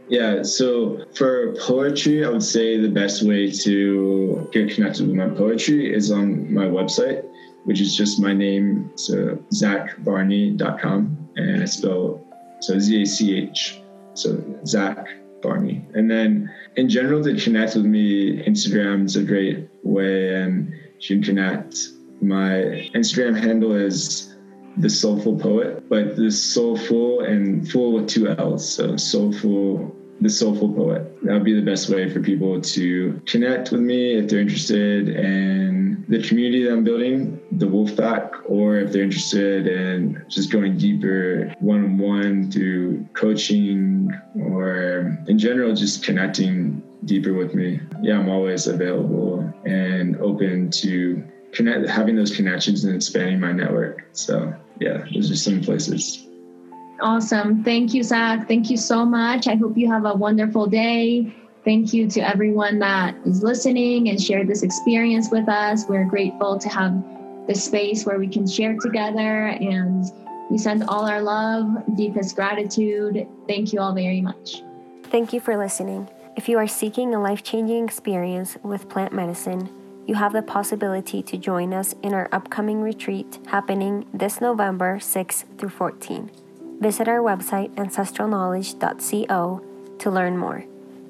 yeah, 0.07 0.43
so 0.43 1.03
for 1.15 1.55
poetry, 1.55 2.23
I 2.23 2.29
would 2.29 2.43
say 2.43 2.79
the 2.79 2.89
best 2.89 3.23
way 3.23 3.49
to 3.49 4.47
get 4.51 4.69
connected 4.69 5.07
with 5.07 5.15
my 5.15 5.29
poetry 5.29 5.91
is 5.91 6.11
on 6.11 6.53
my 6.53 6.65
website, 6.65 7.25
which 7.63 7.81
is 7.81 7.95
just 7.95 8.21
my 8.21 8.31
name, 8.31 8.91
so 8.95 9.43
zachbarney.com, 9.51 11.29
and 11.37 11.63
I 11.63 11.65
spell 11.65 12.23
so 12.61 12.79
Z 12.79 13.01
A 13.01 13.05
C 13.05 13.35
H, 13.35 13.81
so 14.13 14.43
Zach 14.65 15.07
Barney. 15.41 15.83
And 15.95 16.09
then 16.09 16.53
in 16.75 16.87
general, 16.87 17.23
to 17.23 17.35
connect 17.39 17.75
with 17.75 17.85
me, 17.85 18.43
Instagram 18.45 19.05
is 19.05 19.15
a 19.15 19.23
great 19.23 19.69
way, 19.83 20.35
and 20.35 20.71
you 20.99 21.15
can 21.15 21.23
connect. 21.23 21.77
My 22.21 22.89
Instagram 22.95 23.39
handle 23.39 23.73
is 23.73 24.35
the 24.77 24.89
soulful 24.89 25.37
poet, 25.37 25.87
but 25.89 26.15
the 26.15 26.31
soulful 26.31 27.21
and 27.21 27.69
full 27.69 27.93
with 27.93 28.07
two 28.07 28.27
L's. 28.29 28.67
So 28.67 28.97
soulful, 28.97 29.95
the 30.21 30.29
soulful 30.29 30.73
poet. 30.73 31.23
That 31.23 31.33
would 31.33 31.43
be 31.43 31.53
the 31.53 31.65
best 31.65 31.89
way 31.89 32.09
for 32.09 32.19
people 32.19 32.59
to 32.61 33.21
connect 33.25 33.71
with 33.71 33.81
me 33.81 34.15
if 34.15 34.29
they're 34.29 34.39
interested 34.39 35.09
in 35.09 36.05
the 36.07 36.21
community 36.21 36.63
that 36.65 36.71
I'm 36.71 36.83
building, 36.83 37.39
the 37.53 37.65
Wolfpack, 37.65 38.43
or 38.47 38.77
if 38.77 38.91
they're 38.91 39.03
interested 39.03 39.67
in 39.67 40.23
just 40.29 40.51
going 40.51 40.77
deeper 40.77 41.53
one 41.59 41.83
on 41.83 41.97
one 41.97 42.51
through 42.51 43.05
coaching 43.13 44.09
or 44.35 45.17
in 45.27 45.39
general 45.39 45.73
just 45.73 46.03
connecting 46.03 46.81
deeper 47.05 47.33
with 47.33 47.53
me. 47.53 47.79
Yeah, 48.01 48.19
I'm 48.19 48.29
always 48.29 48.67
available 48.67 49.53
and 49.65 50.17
open 50.17 50.69
to 50.71 51.23
connect 51.55 51.89
having 51.89 52.15
those 52.15 52.35
connections 52.35 52.83
and 52.83 52.95
expanding 52.95 53.39
my 53.39 53.51
network. 53.51 54.05
So 54.13 54.53
yeah, 54.79 55.05
those 55.13 55.31
are 55.31 55.35
some 55.35 55.61
places. 55.61 56.27
Awesome. 57.01 57.63
Thank 57.63 57.93
you, 57.93 58.03
Zach. 58.03 58.47
Thank 58.47 58.69
you 58.69 58.77
so 58.77 59.05
much. 59.05 59.47
I 59.47 59.55
hope 59.55 59.77
you 59.77 59.91
have 59.91 60.05
a 60.05 60.13
wonderful 60.13 60.65
day. 60.67 61.33
Thank 61.65 61.93
you 61.93 62.07
to 62.11 62.21
everyone 62.21 62.79
that 62.79 63.15
is 63.25 63.41
listening 63.43 64.09
and 64.09 64.21
shared 64.21 64.47
this 64.47 64.63
experience 64.63 65.29
with 65.31 65.49
us. 65.49 65.85
We're 65.89 66.05
grateful 66.05 66.59
to 66.59 66.69
have 66.69 67.03
the 67.47 67.55
space 67.55 68.05
where 68.05 68.19
we 68.19 68.27
can 68.27 68.47
share 68.47 68.77
together 68.77 69.47
and 69.47 70.05
we 70.49 70.57
send 70.57 70.83
all 70.83 71.05
our 71.05 71.21
love, 71.21 71.67
deepest 71.97 72.35
gratitude. 72.35 73.27
Thank 73.47 73.73
you 73.73 73.79
all 73.79 73.93
very 73.93 74.21
much. 74.21 74.61
Thank 75.05 75.33
you 75.33 75.39
for 75.39 75.57
listening. 75.57 76.07
If 76.37 76.47
you 76.47 76.57
are 76.57 76.67
seeking 76.67 77.15
a 77.15 77.21
life 77.21 77.43
changing 77.43 77.83
experience 77.83 78.57
with 78.61 78.87
plant 78.89 79.11
medicine, 79.11 79.69
you 80.07 80.15
have 80.15 80.33
the 80.33 80.41
possibility 80.41 81.23
to 81.23 81.37
join 81.37 81.73
us 81.73 81.95
in 82.03 82.13
our 82.13 82.29
upcoming 82.31 82.81
retreat 82.81 83.39
happening 83.47 84.05
this 84.13 84.39
November 84.39 84.99
6 84.99 85.45
through 85.57 85.69
14. 85.69 86.31
Visit 86.79 87.07
our 87.07 87.19
website 87.19 87.73
ancestralknowledge.co 87.75 89.65
to 89.97 90.11
learn 90.11 90.37
more. 90.37 90.65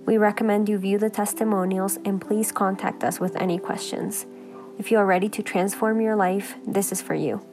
We 0.06 0.18
recommend 0.18 0.70
you 0.70 0.78
view 0.78 0.98
the 0.98 1.10
testimonials 1.10 1.98
and 2.06 2.22
please 2.22 2.52
contact 2.52 3.04
us 3.04 3.20
with 3.20 3.36
any 3.36 3.58
questions. 3.58 4.26
If 4.78 4.92
you 4.92 4.98
are 5.00 5.06
ready 5.06 5.30
to 5.30 5.44
transform 5.44 6.00
your 6.00 6.16
life, 6.16 6.56
this 6.66 6.92
is 6.92 7.02
for 7.02 7.16
you. 7.16 7.46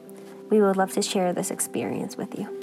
We 0.49 0.61
would 0.61 0.77
love 0.77 0.93
to 0.93 1.01
share 1.01 1.33
this 1.33 1.51
experience 1.51 2.15
with 2.15 2.37
you. 2.37 2.62